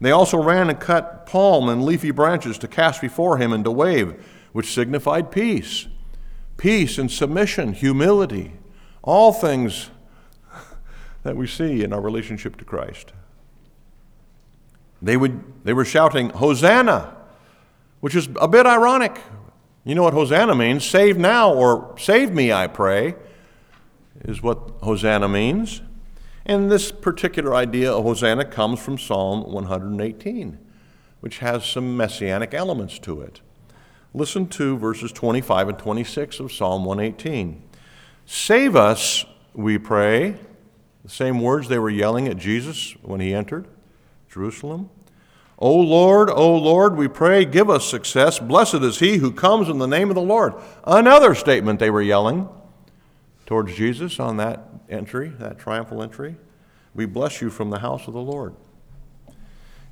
They 0.00 0.10
also 0.10 0.42
ran 0.42 0.68
and 0.68 0.78
cut 0.78 1.26
palm 1.26 1.68
and 1.68 1.82
leafy 1.82 2.10
branches 2.10 2.58
to 2.58 2.68
cast 2.68 3.00
before 3.00 3.38
him 3.38 3.52
and 3.52 3.64
to 3.64 3.70
wave, 3.70 4.22
which 4.52 4.72
signified 4.72 5.30
peace. 5.30 5.86
Peace 6.58 6.98
and 6.98 7.10
submission, 7.10 7.72
humility, 7.72 8.52
all 9.02 9.32
things 9.32 9.90
that 11.22 11.36
we 11.36 11.46
see 11.46 11.82
in 11.82 11.92
our 11.92 12.00
relationship 12.00 12.56
to 12.58 12.64
Christ. 12.64 13.12
They, 15.00 15.16
would, 15.16 15.64
they 15.64 15.72
were 15.72 15.84
shouting, 15.84 16.30
Hosanna, 16.30 17.16
which 18.00 18.14
is 18.14 18.28
a 18.40 18.48
bit 18.48 18.66
ironic. 18.66 19.18
You 19.84 19.94
know 19.94 20.02
what 20.02 20.14
Hosanna 20.14 20.54
means? 20.54 20.84
Save 20.84 21.16
now, 21.16 21.52
or 21.52 21.94
save 21.98 22.30
me, 22.30 22.52
I 22.52 22.66
pray 22.66 23.14
is 24.24 24.42
what 24.42 24.58
Hosanna 24.82 25.28
means. 25.28 25.82
And 26.46 26.70
this 26.70 26.90
particular 26.90 27.54
idea 27.54 27.92
of 27.92 28.04
Hosanna 28.04 28.44
comes 28.44 28.80
from 28.80 28.98
Psalm 28.98 29.50
118, 29.50 30.58
which 31.20 31.38
has 31.38 31.64
some 31.64 31.96
messianic 31.96 32.52
elements 32.52 32.98
to 33.00 33.20
it. 33.20 33.40
Listen 34.12 34.46
to 34.48 34.76
verses 34.76 35.10
25 35.12 35.70
and 35.70 35.78
26 35.78 36.40
of 36.40 36.52
Psalm 36.52 36.84
118. 36.84 37.62
Save 38.26 38.76
us, 38.76 39.24
we 39.54 39.78
pray. 39.78 40.36
The 41.02 41.10
same 41.10 41.40
words 41.40 41.68
they 41.68 41.78
were 41.78 41.90
yelling 41.90 42.28
at 42.28 42.36
Jesus 42.36 42.92
when 43.02 43.20
he 43.20 43.34
entered 43.34 43.66
Jerusalem. 44.30 44.90
O 45.58 45.74
Lord, 45.74 46.30
O 46.30 46.56
Lord, 46.56 46.96
we 46.96 47.08
pray, 47.08 47.44
give 47.44 47.70
us 47.70 47.88
success. 47.88 48.38
Blessed 48.38 48.76
is 48.76 48.98
he 48.98 49.18
who 49.18 49.30
comes 49.30 49.68
in 49.68 49.78
the 49.78 49.86
name 49.86 50.08
of 50.08 50.14
the 50.14 50.20
Lord. 50.20 50.54
Another 50.84 51.34
statement 51.34 51.78
they 51.78 51.90
were 51.90 52.02
yelling 52.02 52.48
towards 53.46 53.74
Jesus 53.74 54.18
on 54.18 54.36
that 54.38 54.68
entry, 54.88 55.28
that 55.38 55.58
triumphal 55.58 56.02
entry. 56.02 56.36
We 56.94 57.06
bless 57.06 57.40
you 57.42 57.50
from 57.50 57.70
the 57.70 57.80
house 57.80 58.06
of 58.06 58.14
the 58.14 58.20
Lord. 58.20 58.54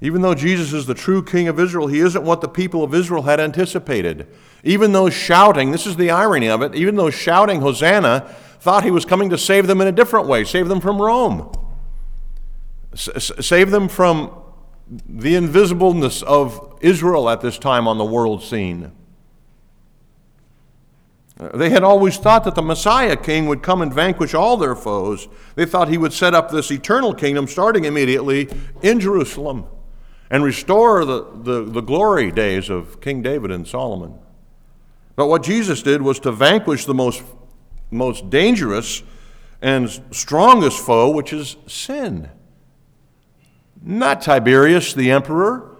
Even 0.00 0.22
though 0.22 0.34
Jesus 0.34 0.72
is 0.72 0.86
the 0.86 0.94
true 0.94 1.22
king 1.22 1.46
of 1.46 1.60
Israel, 1.60 1.86
he 1.86 2.00
isn't 2.00 2.24
what 2.24 2.40
the 2.40 2.48
people 2.48 2.82
of 2.82 2.92
Israel 2.92 3.22
had 3.22 3.38
anticipated. 3.38 4.26
Even 4.64 4.92
though 4.92 5.08
shouting, 5.08 5.70
this 5.70 5.86
is 5.86 5.96
the 5.96 6.10
irony 6.10 6.48
of 6.48 6.60
it, 6.60 6.74
even 6.74 6.96
though 6.96 7.10
shouting 7.10 7.60
Hosanna 7.60 8.34
thought 8.58 8.82
he 8.82 8.90
was 8.90 9.04
coming 9.04 9.30
to 9.30 9.38
save 9.38 9.68
them 9.68 9.80
in 9.80 9.86
a 9.86 9.92
different 9.92 10.26
way, 10.26 10.44
save 10.44 10.68
them 10.68 10.80
from 10.80 11.00
Rome, 11.00 11.52
save 12.94 13.70
them 13.70 13.88
from 13.88 14.42
the 15.08 15.34
invisibleness 15.34 16.22
of 16.24 16.78
Israel 16.80 17.30
at 17.30 17.40
this 17.40 17.58
time 17.58 17.86
on 17.86 17.96
the 17.98 18.04
world 18.04 18.42
scene. 18.42 18.90
Uh, 21.38 21.56
they 21.56 21.70
had 21.70 21.82
always 21.82 22.18
thought 22.18 22.44
that 22.44 22.54
the 22.54 22.62
Messiah 22.62 23.16
king 23.16 23.46
would 23.46 23.62
come 23.62 23.80
and 23.80 23.92
vanquish 23.92 24.34
all 24.34 24.56
their 24.56 24.74
foes. 24.74 25.28
They 25.54 25.64
thought 25.64 25.88
he 25.88 25.98
would 25.98 26.12
set 26.12 26.34
up 26.34 26.50
this 26.50 26.70
eternal 26.70 27.14
kingdom 27.14 27.46
starting 27.46 27.84
immediately 27.84 28.48
in 28.82 29.00
Jerusalem 29.00 29.66
and 30.30 30.44
restore 30.44 31.04
the, 31.04 31.26
the, 31.42 31.64
the, 31.64 31.80
glory 31.80 32.30
days 32.30 32.70
of 32.70 33.00
King 33.00 33.22
David 33.22 33.50
and 33.50 33.66
Solomon. 33.66 34.18
But 35.16 35.26
what 35.26 35.42
Jesus 35.42 35.82
did 35.82 36.02
was 36.02 36.18
to 36.20 36.32
vanquish 36.32 36.84
the 36.84 36.94
most, 36.94 37.22
most 37.90 38.30
dangerous 38.30 39.02
and 39.60 39.90
strongest 40.10 40.78
foe, 40.84 41.10
which 41.10 41.32
is 41.32 41.56
sin. 41.66 42.30
Not 43.82 44.22
Tiberius 44.22 44.94
the 44.94 45.10
emperor, 45.10 45.76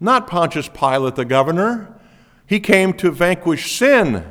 not 0.00 0.26
Pontius 0.26 0.68
Pilate 0.68 1.14
the 1.14 1.24
governor. 1.24 2.00
He 2.46 2.60
came 2.60 2.92
to 2.94 3.10
vanquish 3.10 3.76
sin 3.76 4.24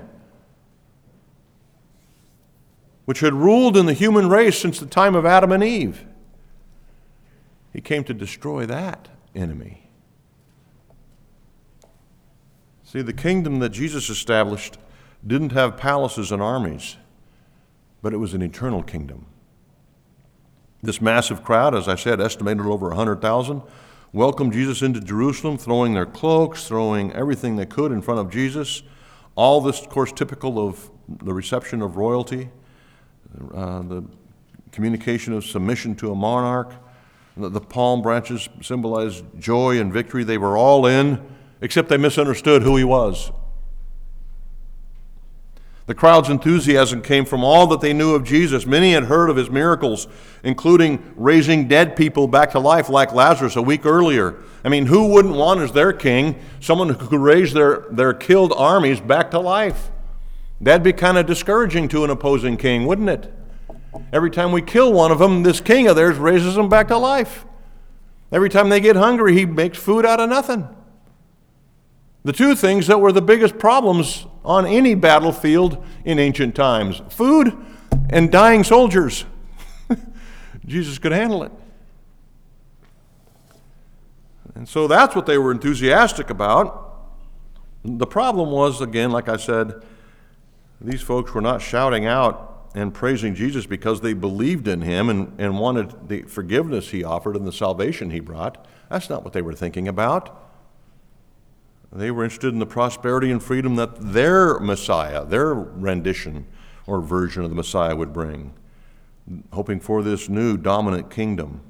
which 3.06 3.20
had 3.20 3.34
ruled 3.34 3.78
in 3.78 3.86
the 3.86 3.93
human 3.93 4.30
race 4.30 4.60
since 4.60 4.80
the 4.80 4.86
time 4.86 5.16
of 5.16 5.26
Adam 5.26 5.51
and 5.51 5.64
Eve. 5.64 6.06
He 7.72 7.82
came 7.82 8.03
to 8.06 8.14
destroy 8.14 8.66
that 8.66 9.10
enemy. 9.36 9.89
See, 12.84 13.01
the 13.01 13.14
kingdom 13.14 13.60
that 13.60 13.70
Jesus 13.70 14.10
established 14.10 14.78
didn't 15.26 15.51
have 15.51 15.78
palaces 15.78 16.32
and 16.32 16.41
armies, 16.41 16.97
but 18.01 18.14
it 18.14 18.18
was 18.18 18.34
an 18.34 18.41
eternal 18.41 18.84
kingdom. 18.84 19.26
This 20.82 21.01
massive 21.01 21.43
crowd, 21.43 21.76
as 21.76 21.88
I 21.88 21.95
said, 21.95 22.22
estimated 22.22 22.66
over 22.66 22.88
100,000, 22.89 23.62
welcomed 24.14 24.53
Jesus 24.53 24.82
into 24.82 25.01
Jerusalem, 25.01 25.58
throwing 25.58 25.93
their 25.93 26.06
cloaks, 26.06 26.68
throwing 26.68 27.12
everything 27.14 27.56
they 27.56 27.66
could 27.66 27.91
in 27.91 28.01
front 28.01 28.20
of 28.20 28.30
Jesus. 28.30 28.84
All 29.36 29.60
this, 29.62 29.82
of 29.82 29.89
course, 29.89 30.12
typical 30.12 30.66
of 30.66 30.89
the 31.08 31.34
reception 31.34 31.82
of 31.82 31.97
royalty 31.97 32.49
uh, 33.54 33.82
the 33.82 34.04
communication 34.72 35.34
of 35.34 35.46
submission 35.46 35.96
to 35.96 36.12
a 36.12 36.16
monarch. 36.16 36.74
The 37.38 37.62
palm 37.62 38.02
branches 38.02 38.48
symbolize 38.62 39.22
joy 39.40 39.80
and 39.80 39.92
victory. 39.92 40.24
They 40.24 40.38
were 40.38 40.58
all 40.58 40.86
in, 40.86 41.22
except 41.62 41.90
they 41.90 41.98
misunderstood 41.98 42.62
who 42.62 42.78
he 42.78 42.84
was. 42.84 43.32
The 45.88 45.94
crowd's 45.94 46.30
enthusiasm 46.30 47.04
came 47.04 47.26
from 47.26 47.44
all 47.44 47.68
that 47.68 47.80
they 47.80 47.94
knew 47.94 48.16
of 48.16 48.24
Jesus. 48.24 48.66
Many 48.66 48.94
had 48.94 49.04
heard 49.04 49.30
of 49.30 49.36
his 49.36 49.52
miracles, 49.52 50.08
including 50.44 51.14
raising 51.16 51.68
dead 51.68 51.96
people 51.96 52.28
back 52.28 52.52
to 52.52 52.60
life, 52.60 52.90
like 52.90 53.14
Lazarus 53.14 53.56
a 53.56 53.62
week 53.62 53.86
earlier. 53.86 54.38
I 54.64 54.70
mean, 54.70 54.88
who 54.88 55.10
wouldn't 55.10 55.36
want 55.36 55.60
as 55.60 55.74
their 55.74 55.94
king 55.94 56.40
someone 56.60 56.90
who 56.90 57.08
could 57.08 57.20
raise 57.20 57.54
their, 57.54 57.86
their 57.92 58.14
killed 58.14 58.52
armies 58.58 59.00
back 59.00 59.30
to 59.32 59.40
life? 59.40 59.92
That'd 60.62 60.84
be 60.84 60.93
kind 60.93 61.18
of 61.18 61.26
discouraging 61.26 61.89
to 61.89 62.03
an 62.03 62.10
opposing 62.10 62.58
king, 62.58 62.86
wouldn't 62.86 63.10
it? 63.10 63.34
Every 64.12 64.32
time 64.32 64.51
we 64.51 64.62
kill 64.62 64.93
one 64.93 65.12
of 65.12 65.20
them, 65.20 65.43
this 65.43 65.60
king 65.62 65.88
of 65.88 65.95
theirs 65.95 66.18
raises 66.18 66.56
them 66.56 66.70
back 66.70 66.88
to 66.89 66.97
life. 66.97 67.45
Every 68.32 68.49
time 68.49 68.70
they 68.70 68.80
get 68.80 68.95
hungry, 68.95 69.34
he 69.34 69.45
makes 69.45 69.78
food 69.78 70.06
out 70.06 70.20
of 70.20 70.30
nothing. 70.30 70.68
The 72.24 72.34
two 72.34 72.56
things 72.56 72.88
that 72.88 72.99
were 72.99 73.12
the 73.12 73.22
biggest 73.22 73.60
problems 73.60 74.26
on 74.43 74.66
any 74.66 74.95
battlefield 74.95 75.84
in 76.03 76.20
ancient 76.20 76.56
times 76.56 77.01
food 77.10 77.56
and 78.10 78.32
dying 78.32 78.64
soldiers. 78.64 79.26
Jesus 80.66 80.97
could 80.97 81.12
handle 81.12 81.43
it. 81.43 81.51
And 84.56 84.68
so 84.68 84.88
that's 84.88 85.16
what 85.16 85.26
they 85.26 85.38
were 85.38 85.51
enthusiastic 85.51 86.30
about. 86.30 86.82
The 87.84 88.08
problem 88.08 88.49
was, 88.51 88.82
again, 88.82 89.12
like 89.12 89.30
I 89.30 89.38
said, 89.38 89.84
these 90.86 91.02
folks 91.02 91.34
were 91.34 91.42
not 91.42 91.62
shouting 91.62 92.06
out 92.06 92.70
and 92.76 92.94
praising 92.94 93.34
Jesus 93.34 93.66
because 93.66 94.02
they 94.02 94.14
believed 94.14 94.68
in 94.68 94.82
him 94.82 95.10
and, 95.10 95.34
and 95.40 95.58
wanted 95.60 96.10
the 96.10 96.24
forgiveness 96.24 96.90
he 96.90 97.04
offered 97.04 97.36
and 97.36 97.48
the 97.48 97.54
salvation 97.54 98.12
he 98.12 98.20
brought. 98.20 98.68
That's 98.90 99.10
not 99.10 99.24
what 99.24 99.34
they 99.34 99.42
were 99.42 99.54
thinking 99.54 99.88
about. 99.88 100.42
They 101.92 102.12
were 102.12 102.26
interested 102.26 102.54
in 102.54 102.60
the 102.60 102.66
prosperity 102.66 103.32
and 103.32 103.42
freedom 103.42 103.78
that 103.78 104.14
their 104.14 104.60
Messiah, 104.60 105.26
their 105.26 105.54
rendition 105.54 106.46
or 106.86 107.00
version 107.00 107.44
of 107.44 107.50
the 107.50 107.56
Messiah 107.56 107.96
would 107.96 108.12
bring, 108.12 108.54
hoping 109.54 109.80
for 109.80 110.04
this 110.04 110.28
new 110.28 110.58
dominant 110.58 111.10
kingdom. 111.10 111.62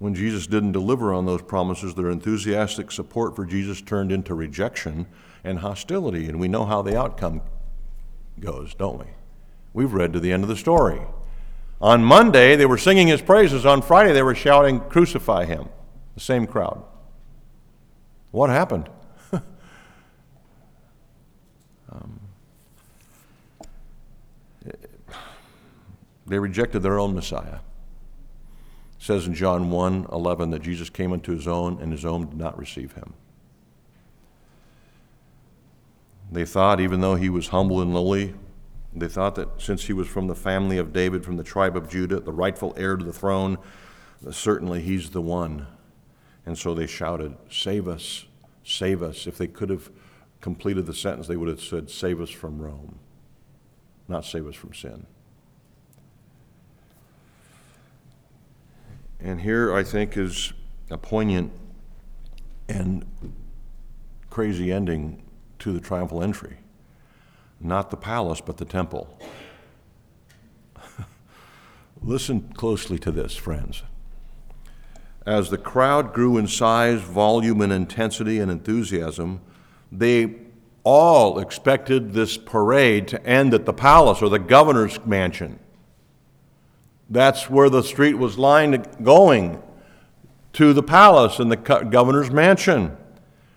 When 0.00 0.16
Jesus 0.16 0.48
didn't 0.48 0.72
deliver 0.72 1.14
on 1.14 1.24
those 1.24 1.42
promises, 1.42 1.94
their 1.94 2.10
enthusiastic 2.10 2.90
support 2.90 3.36
for 3.36 3.46
Jesus 3.46 3.80
turned 3.80 4.10
into 4.10 4.34
rejection 4.34 5.06
and 5.44 5.58
hostility, 5.58 6.26
and 6.26 6.40
we 6.40 6.48
know 6.48 6.64
how 6.64 6.82
the 6.82 6.98
outcome 6.98 7.42
goes, 8.40 8.74
don't 8.74 8.98
we? 8.98 9.06
We've 9.74 9.92
read 9.92 10.12
to 10.14 10.20
the 10.20 10.32
end 10.32 10.42
of 10.42 10.48
the 10.48 10.56
story. 10.56 11.02
On 11.80 12.02
Monday, 12.02 12.56
they 12.56 12.66
were 12.66 12.78
singing 12.78 13.08
his 13.08 13.20
praises. 13.20 13.66
On 13.66 13.82
Friday, 13.82 14.12
they 14.12 14.22
were 14.22 14.34
shouting, 14.34 14.80
Crucify 14.80 15.44
him. 15.44 15.68
The 16.14 16.20
same 16.20 16.46
crowd. 16.46 16.82
What 18.30 18.50
happened? 18.50 18.88
um, 19.32 19.42
they 26.26 26.38
rejected 26.38 26.80
their 26.80 26.98
own 26.98 27.14
Messiah. 27.14 27.58
It 28.98 28.98
says 28.98 29.26
in 29.26 29.34
John 29.34 29.70
1 29.70 30.06
11 30.10 30.50
that 30.50 30.62
Jesus 30.62 30.88
came 30.88 31.12
unto 31.12 31.34
his 31.34 31.46
own, 31.46 31.80
and 31.82 31.92
his 31.92 32.04
own 32.04 32.28
did 32.28 32.38
not 32.38 32.58
receive 32.58 32.92
him. 32.92 33.14
They 36.34 36.44
thought, 36.44 36.80
even 36.80 37.00
though 37.00 37.14
he 37.14 37.30
was 37.30 37.48
humble 37.48 37.80
and 37.80 37.94
lowly, 37.94 38.34
they 38.92 39.06
thought 39.06 39.36
that 39.36 39.62
since 39.62 39.84
he 39.84 39.92
was 39.92 40.08
from 40.08 40.26
the 40.26 40.34
family 40.34 40.78
of 40.78 40.92
David, 40.92 41.24
from 41.24 41.36
the 41.36 41.44
tribe 41.44 41.76
of 41.76 41.88
Judah, 41.88 42.18
the 42.18 42.32
rightful 42.32 42.74
heir 42.76 42.96
to 42.96 43.04
the 43.04 43.12
throne, 43.12 43.56
certainly 44.32 44.80
he's 44.80 45.10
the 45.10 45.22
one. 45.22 45.68
And 46.44 46.58
so 46.58 46.74
they 46.74 46.88
shouted, 46.88 47.36
Save 47.48 47.86
us, 47.86 48.26
save 48.64 49.00
us. 49.00 49.28
If 49.28 49.38
they 49.38 49.46
could 49.46 49.70
have 49.70 49.90
completed 50.40 50.86
the 50.86 50.92
sentence, 50.92 51.28
they 51.28 51.36
would 51.36 51.48
have 51.48 51.62
said, 51.62 51.88
Save 51.88 52.20
us 52.20 52.30
from 52.30 52.60
Rome, 52.60 52.98
not 54.08 54.24
save 54.24 54.48
us 54.48 54.56
from 54.56 54.74
sin. 54.74 55.06
And 59.20 59.40
here, 59.40 59.72
I 59.72 59.84
think, 59.84 60.16
is 60.16 60.52
a 60.90 60.98
poignant 60.98 61.52
and 62.68 63.06
crazy 64.30 64.72
ending 64.72 65.23
to 65.60 65.72
the 65.72 65.80
triumphal 65.80 66.22
entry. 66.22 66.58
Not 67.60 67.90
the 67.90 67.96
palace, 67.96 68.40
but 68.40 68.56
the 68.58 68.64
temple. 68.64 69.18
Listen 72.02 72.52
closely 72.54 72.98
to 72.98 73.10
this, 73.10 73.34
friends. 73.36 73.82
As 75.26 75.48
the 75.48 75.58
crowd 75.58 76.12
grew 76.12 76.36
in 76.36 76.46
size, 76.46 77.00
volume, 77.00 77.62
and 77.62 77.72
intensity 77.72 78.38
and 78.38 78.50
enthusiasm, 78.50 79.40
they 79.90 80.34
all 80.82 81.38
expected 81.38 82.12
this 82.12 82.36
parade 82.36 83.08
to 83.08 83.26
end 83.26 83.54
at 83.54 83.64
the 83.64 83.72
palace 83.72 84.20
or 84.20 84.28
the 84.28 84.38
governor's 84.38 85.04
mansion. 85.06 85.58
That's 87.08 87.48
where 87.48 87.70
the 87.70 87.82
street 87.82 88.14
was 88.14 88.38
lined 88.38 88.86
going 89.02 89.62
to 90.54 90.72
the 90.72 90.82
palace 90.82 91.38
and 91.38 91.50
the 91.50 91.56
governor's 91.56 92.30
mansion. 92.30 92.96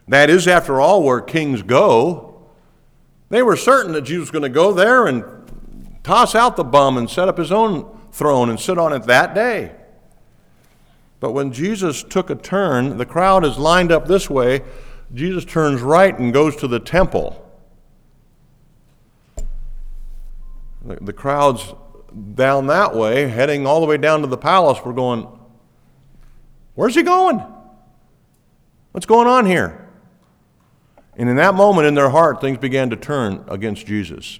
That 0.07 0.29
is, 0.29 0.47
after 0.47 0.79
all, 0.79 1.03
where 1.03 1.19
kings 1.21 1.61
go. 1.61 2.47
They 3.29 3.43
were 3.43 3.57
certain 3.57 3.91
that 3.93 4.03
Jesus 4.03 4.21
was 4.21 4.31
going 4.31 4.43
to 4.43 4.49
go 4.49 4.71
there 4.71 5.05
and 5.07 5.23
toss 6.03 6.33
out 6.33 6.55
the 6.55 6.63
bum 6.63 6.97
and 6.97 7.09
set 7.09 7.27
up 7.27 7.37
his 7.37 7.51
own 7.51 7.97
throne 8.11 8.49
and 8.49 8.59
sit 8.59 8.77
on 8.77 8.93
it 8.93 9.03
that 9.03 9.35
day. 9.35 9.75
But 11.19 11.33
when 11.33 11.51
Jesus 11.51 12.03
took 12.03 12.29
a 12.29 12.35
turn, 12.35 12.97
the 12.97 13.05
crowd 13.05 13.43
is 13.43 13.57
lined 13.57 13.91
up 13.91 14.07
this 14.07 14.29
way. 14.29 14.61
Jesus 15.13 15.43
turns 15.43 15.81
right 15.81 16.17
and 16.17 16.33
goes 16.33 16.55
to 16.57 16.67
the 16.67 16.79
temple. 16.79 17.43
The, 20.85 21.11
crowds 21.11 21.73
down 22.35 22.67
that 22.67 22.95
way, 22.95 23.27
heading 23.27 23.67
all 23.67 23.81
the 23.81 23.85
way 23.85 23.97
down 23.97 24.21
to 24.21 24.27
the 24.27 24.37
palace, 24.37 24.79
were 24.85 24.93
going, 24.93 25.27
Where's 26.75 26.95
he 26.95 27.03
going? 27.03 27.43
What's 28.91 29.05
going 29.05 29.27
on 29.27 29.45
here? 29.45 29.86
And 31.17 31.29
in 31.29 31.35
that 31.37 31.55
moment 31.55 31.87
in 31.87 31.95
their 31.95 32.09
heart, 32.09 32.39
things 32.39 32.59
began 32.59 32.91
to 32.91 32.95
turn 32.95 33.43
against 33.47 33.87
Jesus. 33.87 34.39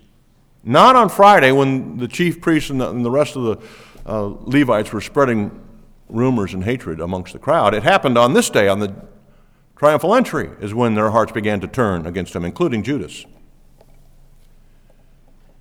Not 0.64 0.96
on 0.96 1.10
Friday 1.10 1.52
when 1.52 1.98
the 1.98 2.08
chief 2.08 2.40
priests 2.40 2.70
and 2.70 2.80
the, 2.80 2.90
and 2.90 3.04
the 3.04 3.12
rest 3.12 3.36
of 3.36 3.44
the 3.44 3.68
uh, 4.06 4.36
Levites 4.42 4.94
were 4.94 5.02
spreading 5.02 5.60
rumors 6.08 6.54
and 6.54 6.64
hatred 6.64 7.02
amongst 7.02 7.34
the 7.34 7.40
crowd. 7.40 7.74
It 7.74 7.84
happened 7.84 8.18
on 8.18 8.34
this 8.34 8.50
day, 8.50 8.68
on 8.68 8.80
the 8.80 8.94
triumphal 9.76 10.14
entry, 10.14 10.52
is 10.62 10.74
when 10.74 10.94
their 10.94 11.10
hearts 11.10 11.32
began 11.32 11.60
to 11.62 11.68
turn 11.68 12.06
against 12.06 12.36
him, 12.36 12.46
including 12.46 12.84
Judas. 12.84 13.26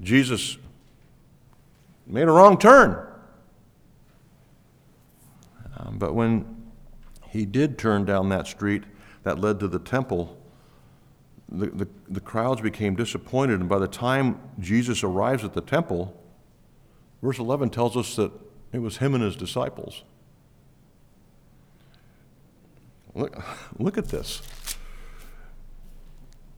Jesus 0.01 0.59
made 2.07 2.29
a 2.29 2.33
wrong 2.33 2.59
turn. 2.59 3.07
Um, 5.79 5.97
but 5.99 6.14
when 6.14 6.62
he 7.31 7.47
did 7.47 7.79
turn 7.79 8.05
down 8.05 8.29
that 8.29 8.47
street 8.47 8.85
that 9.23 9.39
led 9.39 9.61
to 9.61 9.69
the 9.69 9.79
temple, 9.79 10.37
the, 11.49 11.66
the, 11.66 11.88
the 12.09 12.20
crowds 12.20 12.61
became 12.61 12.97
disappointed, 12.97 13.61
and 13.61 13.68
by 13.68 13.78
the 13.78 13.88
time 13.88 14.40
Jesus 14.59 15.05
arrives 15.05 15.44
at 15.44 15.55
the 15.55 15.61
temple, 15.61 16.20
verse 17.22 17.38
11 17.38 17.70
tells 17.70 17.97
us 17.97 18.16
that 18.16 18.32
it 18.72 18.80
was 18.80 18.99
him 18.99 19.14
and 19.14 19.22
his 19.22 19.36
disciples. 19.36 20.03
Look, 23.14 23.42
look 23.78 23.97
at 23.97 24.09
this. 24.09 24.42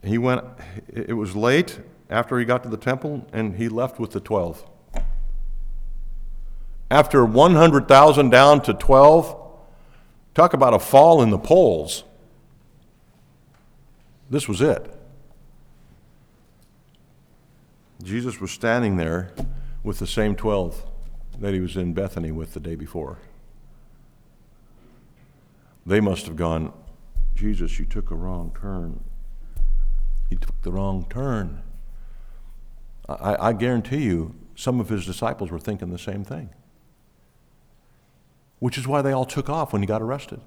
He 0.03 0.17
went, 0.17 0.43
it 0.87 1.15
was 1.15 1.35
late 1.35 1.79
after 2.09 2.39
he 2.39 2.45
got 2.45 2.63
to 2.63 2.69
the 2.69 2.77
temple, 2.77 3.27
and 3.31 3.55
he 3.55 3.69
left 3.69 3.99
with 3.99 4.11
the 4.11 4.19
12. 4.19 4.65
After 6.91 7.23
100,000 7.23 8.29
down 8.29 8.61
to 8.63 8.73
12, 8.73 9.35
talk 10.33 10.53
about 10.53 10.73
a 10.73 10.79
fall 10.79 11.21
in 11.21 11.29
the 11.29 11.37
polls. 11.37 12.03
This 14.29 14.47
was 14.47 14.61
it. 14.61 14.95
Jesus 18.03 18.39
was 18.39 18.51
standing 18.51 18.97
there 18.97 19.31
with 19.83 19.99
the 19.99 20.07
same 20.07 20.35
12 20.35 20.85
that 21.39 21.53
he 21.53 21.59
was 21.59 21.75
in 21.75 21.93
Bethany 21.93 22.31
with 22.31 22.53
the 22.53 22.59
day 22.59 22.75
before. 22.75 23.17
They 25.85 25.99
must 25.99 26.25
have 26.27 26.35
gone, 26.35 26.71
Jesus, 27.35 27.79
you 27.79 27.85
took 27.85 28.11
a 28.11 28.15
wrong 28.15 28.55
turn. 28.59 29.03
You 30.29 30.37
took 30.37 30.61
the 30.61 30.71
wrong 30.71 31.05
turn. 31.09 31.63
I, 33.07 33.49
I 33.49 33.53
guarantee 33.53 34.03
you, 34.03 34.35
some 34.55 34.79
of 34.79 34.89
his 34.89 35.05
disciples 35.05 35.49
were 35.49 35.59
thinking 35.59 35.89
the 35.89 35.97
same 35.97 36.23
thing, 36.23 36.49
which 38.59 38.77
is 38.77 38.87
why 38.87 39.01
they 39.01 39.11
all 39.11 39.25
took 39.25 39.49
off 39.49 39.73
when 39.73 39.81
he 39.81 39.87
got 39.87 40.01
arrested. 40.01 40.41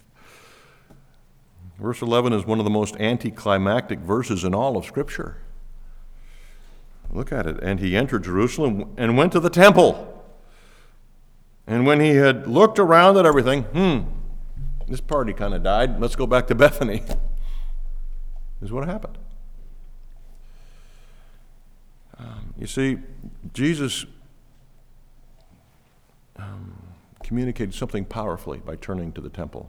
Verse 1.82 2.00
11 2.00 2.32
is 2.32 2.46
one 2.46 2.60
of 2.60 2.64
the 2.64 2.70
most 2.70 2.94
anticlimactic 3.00 3.98
verses 3.98 4.44
in 4.44 4.54
all 4.54 4.76
of 4.76 4.84
Scripture. 4.84 5.38
Look 7.10 7.32
at 7.32 7.44
it. 7.44 7.60
And 7.60 7.80
he 7.80 7.96
entered 7.96 8.22
Jerusalem 8.22 8.94
and 8.96 9.16
went 9.16 9.32
to 9.32 9.40
the 9.40 9.50
temple. 9.50 10.24
And 11.66 11.84
when 11.84 11.98
he 11.98 12.10
had 12.10 12.46
looked 12.46 12.78
around 12.78 13.16
at 13.16 13.26
everything, 13.26 13.64
hmm, 13.64 14.02
this 14.86 15.00
party 15.00 15.32
kind 15.32 15.54
of 15.54 15.64
died. 15.64 16.00
Let's 16.00 16.14
go 16.14 16.24
back 16.24 16.46
to 16.46 16.54
Bethany. 16.54 17.00
This 17.00 17.16
is 18.68 18.72
what 18.72 18.86
happened. 18.86 19.18
Um, 22.16 22.54
you 22.56 22.68
see, 22.68 22.98
Jesus 23.52 24.06
um, 26.36 26.80
communicated 27.24 27.74
something 27.74 28.04
powerfully 28.04 28.58
by 28.58 28.76
turning 28.76 29.10
to 29.14 29.20
the 29.20 29.28
temple. 29.28 29.68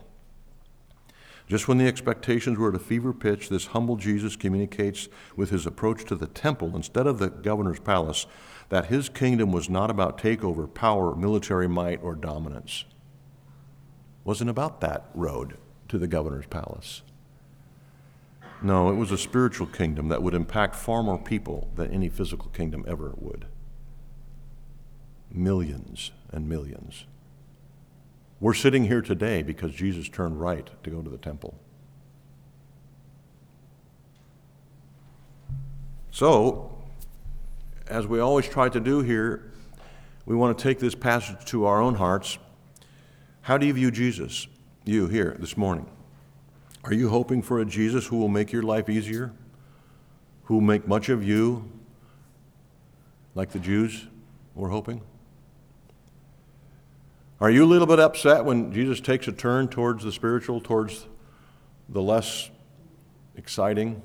Just 1.47 1.67
when 1.67 1.77
the 1.77 1.87
expectations 1.87 2.57
were 2.57 2.69
at 2.69 2.75
a 2.75 2.79
fever 2.79 3.13
pitch, 3.13 3.49
this 3.49 3.67
humble 3.67 3.97
Jesus 3.97 4.35
communicates 4.35 5.09
with 5.35 5.49
his 5.49 5.65
approach 5.65 6.05
to 6.05 6.15
the 6.15 6.27
temple 6.27 6.75
instead 6.75 7.05
of 7.05 7.19
the 7.19 7.29
governor's 7.29 7.79
palace 7.79 8.25
that 8.69 8.85
his 8.85 9.09
kingdom 9.09 9.51
was 9.51 9.69
not 9.69 9.89
about 9.89 10.17
takeover, 10.17 10.73
power, 10.73 11.15
military 11.15 11.67
might, 11.67 12.01
or 12.01 12.15
dominance. 12.15 12.85
Wasn't 14.23 14.49
about 14.49 14.79
that 14.81 15.09
road 15.13 15.57
to 15.89 15.97
the 15.97 16.07
governor's 16.07 16.47
palace. 16.47 17.01
No, 18.61 18.89
it 18.89 18.95
was 18.95 19.11
a 19.11 19.17
spiritual 19.17 19.67
kingdom 19.67 20.07
that 20.07 20.23
would 20.23 20.33
impact 20.33 20.75
far 20.75 21.03
more 21.03 21.19
people 21.19 21.69
than 21.75 21.91
any 21.91 22.07
physical 22.07 22.49
kingdom 22.51 22.85
ever 22.87 23.13
would. 23.17 23.45
Millions 25.29 26.11
and 26.31 26.47
millions. 26.47 27.05
We're 28.43 28.53
sitting 28.53 28.83
here 28.83 29.01
today 29.01 29.41
because 29.41 29.73
Jesus 29.73 30.09
turned 30.09 30.37
right 30.37 30.69
to 30.83 30.89
go 30.89 31.01
to 31.01 31.09
the 31.09 31.17
temple. 31.17 31.57
So, 36.11 36.77
as 37.87 38.05
we 38.05 38.19
always 38.19 38.45
try 38.45 38.67
to 38.67 38.81
do 38.81 38.99
here, 38.99 39.53
we 40.25 40.35
want 40.35 40.57
to 40.57 40.61
take 40.61 40.79
this 40.79 40.93
passage 40.93 41.45
to 41.51 41.63
our 41.63 41.79
own 41.79 41.95
hearts. 41.95 42.37
How 43.43 43.57
do 43.57 43.65
you 43.65 43.71
view 43.71 43.91
Jesus, 43.91 44.45
you 44.83 45.07
here 45.07 45.37
this 45.39 45.55
morning? 45.55 45.89
Are 46.83 46.93
you 46.93 47.07
hoping 47.07 47.41
for 47.41 47.61
a 47.61 47.65
Jesus 47.65 48.07
who 48.07 48.17
will 48.17 48.27
make 48.27 48.51
your 48.51 48.63
life 48.63 48.89
easier? 48.89 49.31
Who 50.43 50.55
will 50.55 50.61
make 50.61 50.85
much 50.85 51.07
of 51.07 51.23
you 51.23 51.71
like 53.35 53.53
the 53.53 53.59
Jews 53.59 54.05
were 54.53 54.67
hoping? 54.67 55.01
Are 57.41 57.49
you 57.49 57.65
a 57.65 57.67
little 57.67 57.87
bit 57.87 57.99
upset 57.99 58.45
when 58.45 58.71
Jesus 58.71 59.01
takes 59.01 59.27
a 59.27 59.31
turn 59.31 59.67
towards 59.67 60.03
the 60.03 60.11
spiritual, 60.11 60.61
towards 60.61 61.07
the 61.89 62.01
less 62.01 62.49
exciting? 63.35 64.01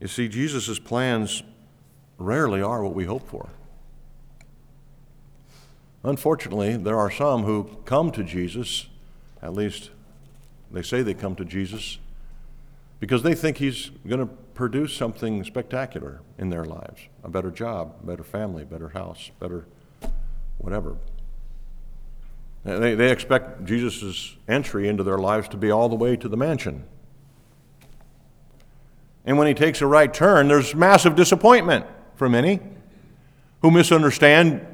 You 0.00 0.08
see, 0.08 0.28
Jesus' 0.28 0.78
plans 0.78 1.42
rarely 2.18 2.62
are 2.62 2.82
what 2.82 2.94
we 2.94 3.04
hope 3.04 3.28
for. 3.28 3.48
Unfortunately, 6.04 6.76
there 6.76 6.96
are 6.96 7.10
some 7.10 7.42
who 7.42 7.64
come 7.84 8.12
to 8.12 8.22
Jesus, 8.22 8.86
at 9.42 9.52
least 9.52 9.90
they 10.70 10.82
say 10.82 11.02
they 11.02 11.14
come 11.14 11.34
to 11.34 11.44
Jesus, 11.44 11.98
because 13.00 13.22
they 13.22 13.34
think 13.34 13.56
he's 13.56 13.90
going 14.06 14.26
to 14.26 14.32
produce 14.58 14.92
something 14.92 15.44
spectacular 15.44 16.20
in 16.36 16.50
their 16.50 16.64
lives 16.64 17.02
a 17.22 17.28
better 17.28 17.48
job, 17.48 17.94
better 18.04 18.24
family, 18.24 18.64
better 18.64 18.88
house, 18.88 19.30
better 19.38 19.68
whatever. 20.58 20.96
They, 22.64 22.96
they 22.96 23.12
expect 23.12 23.66
Jesus' 23.66 24.36
entry 24.48 24.88
into 24.88 25.04
their 25.04 25.16
lives 25.16 25.46
to 25.50 25.56
be 25.56 25.70
all 25.70 25.88
the 25.88 25.94
way 25.94 26.16
to 26.16 26.28
the 26.28 26.36
mansion. 26.36 26.82
And 29.24 29.38
when 29.38 29.46
he 29.46 29.54
takes 29.54 29.80
a 29.80 29.86
right 29.86 30.12
turn, 30.12 30.48
there's 30.48 30.74
massive 30.74 31.14
disappointment 31.14 31.86
for 32.16 32.28
many 32.28 32.58
who 33.62 33.70
misunderstand 33.70 34.66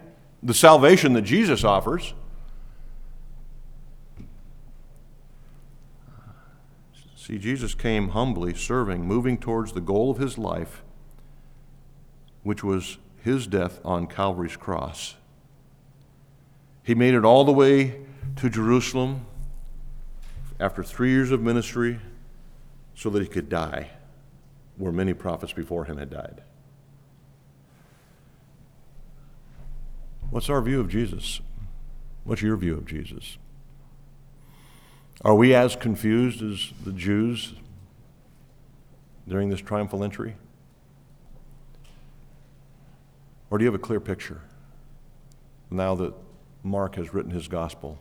the 0.43 0.55
salvation 0.55 1.13
that 1.13 1.23
Jesus 1.23 1.63
offers. 1.63 2.15
See, 7.25 7.39
Jesus 7.39 7.75
came 7.75 8.11
humbly, 8.11 8.53
serving, 8.53 9.07
moving 9.07 9.39
towards 9.39 9.73
the 9.73 9.81
goal 9.81 10.11
of 10.11 10.19
his 10.19 10.37
life, 10.37 10.83
which 12.43 12.63
was 12.63 12.99
his 13.23 13.47
death 13.47 13.81
on 13.83 14.09
Calvary's 14.09 14.59
cross. 14.59 15.17
He 16.83 16.95
made 16.95 17.15
it 17.15 17.25
all 17.25 17.47
the 17.47 17.53
way 17.53 18.03
to 18.37 18.51
Jerusalem 18.51 19.25
after 20.61 20.83
three 20.83 21.13
years 21.13 21.31
of 21.31 21.41
ministry 21.41 21.99
so 22.95 23.09
that 23.09 23.23
he 23.23 23.29
could 23.29 23.49
die 23.49 23.89
where 24.77 24.93
many 24.93 25.15
prophets 25.15 25.55
before 25.55 25.87
him 25.87 25.97
had 25.97 26.11
died. 26.11 26.43
What's 30.29 30.51
our 30.51 30.61
view 30.61 30.79
of 30.79 30.91
Jesus? 30.91 31.41
What's 32.25 32.43
your 32.43 32.59
view 32.59 32.75
of 32.77 32.85
Jesus? 32.85 33.39
Are 35.23 35.35
we 35.35 35.55
as 35.55 35.77
confused 35.77 36.43
as 36.43 36.73
the 36.85 36.93
Jews 36.93 37.55
during 39.29 39.49
this 39.49 39.61
triumphal 39.61 40.05
entry? 40.05 40.37
Or 43.51 43.59
do 43.59 43.65
you 43.65 43.71
have 43.71 43.81
a 43.81 43.83
clear 43.83 44.01
picture 44.01 44.41
now 45.71 45.95
that 45.95 46.13
Mark 46.63 46.97
has 46.97 47.15
written 47.15 47.31
his 47.31 47.49
gospel 47.49 48.01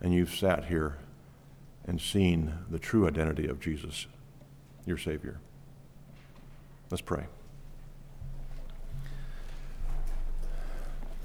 and 0.00 0.12
you've 0.12 0.34
sat 0.34 0.66
here 0.66 0.98
and 1.86 2.00
seen 2.00 2.52
the 2.70 2.78
true 2.78 3.08
identity 3.08 3.48
of 3.48 3.58
Jesus, 3.58 4.06
your 4.84 4.98
Savior? 4.98 5.40
Let's 6.90 7.00
pray. 7.00 7.24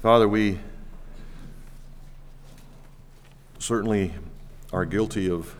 Father, 0.00 0.28
we 0.28 0.58
certainly 3.58 4.14
are 4.72 4.84
guilty 4.84 5.30
of 5.30 5.54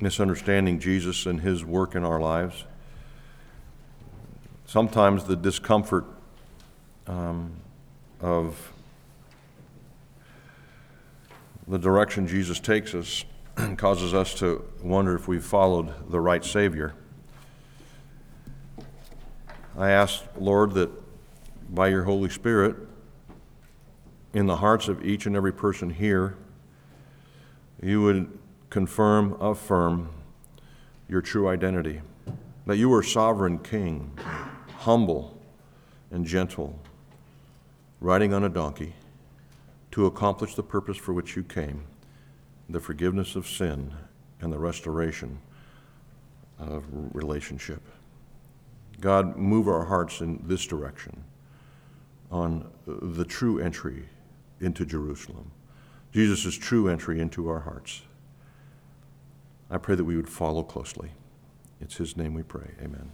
misunderstanding 0.00 0.78
Jesus 0.78 1.26
and 1.26 1.40
his 1.40 1.64
work 1.64 1.94
in 1.94 2.04
our 2.04 2.20
lives. 2.20 2.64
Sometimes 4.66 5.24
the 5.24 5.36
discomfort 5.36 6.04
um, 7.06 7.52
of 8.20 8.72
the 11.66 11.78
direction 11.78 12.26
Jesus 12.26 12.60
takes 12.60 12.94
us 12.94 13.24
causes 13.76 14.14
us 14.14 14.34
to 14.34 14.64
wonder 14.82 15.14
if 15.14 15.28
we've 15.28 15.44
followed 15.44 16.10
the 16.10 16.20
right 16.20 16.44
Savior. 16.44 16.94
I 19.76 19.90
ask, 19.90 20.24
Lord, 20.36 20.72
that 20.74 20.90
by 21.72 21.88
your 21.88 22.04
Holy 22.04 22.30
Spirit, 22.30 22.76
in 24.32 24.46
the 24.46 24.56
hearts 24.56 24.88
of 24.88 25.04
each 25.04 25.26
and 25.26 25.34
every 25.34 25.52
person 25.52 25.90
here, 25.90 26.36
you 27.82 28.02
would 28.02 28.38
confirm, 28.70 29.36
affirm 29.40 30.10
your 31.08 31.22
true 31.22 31.48
identity. 31.48 32.02
That 32.66 32.76
you 32.76 32.92
are 32.92 33.02
sovereign 33.02 33.58
king, 33.60 34.18
humble 34.78 35.40
and 36.10 36.26
gentle, 36.26 36.78
riding 38.00 38.34
on 38.34 38.44
a 38.44 38.48
donkey 38.48 38.94
to 39.92 40.06
accomplish 40.06 40.54
the 40.54 40.62
purpose 40.62 40.96
for 40.96 41.12
which 41.12 41.34
you 41.36 41.42
came 41.42 41.84
the 42.68 42.80
forgiveness 42.80 43.34
of 43.34 43.46
sin 43.46 43.90
and 44.40 44.52
the 44.52 44.58
restoration 44.58 45.38
of 46.58 46.84
relationship. 47.14 47.80
God, 49.00 49.36
move 49.36 49.68
our 49.68 49.84
hearts 49.84 50.20
in 50.20 50.42
this 50.44 50.66
direction 50.66 51.24
on 52.30 52.70
the 52.86 53.24
true 53.24 53.58
entry 53.58 54.04
into 54.60 54.84
Jerusalem, 54.84 55.52
Jesus' 56.12 56.54
true 56.56 56.88
entry 56.88 57.20
into 57.20 57.48
our 57.48 57.60
hearts. 57.60 58.02
I 59.70 59.78
pray 59.78 59.94
that 59.94 60.04
we 60.04 60.16
would 60.16 60.28
follow 60.28 60.62
closely. 60.62 61.10
It's 61.80 61.96
His 61.96 62.16
name 62.16 62.34
we 62.34 62.42
pray. 62.42 62.72
Amen. 62.82 63.12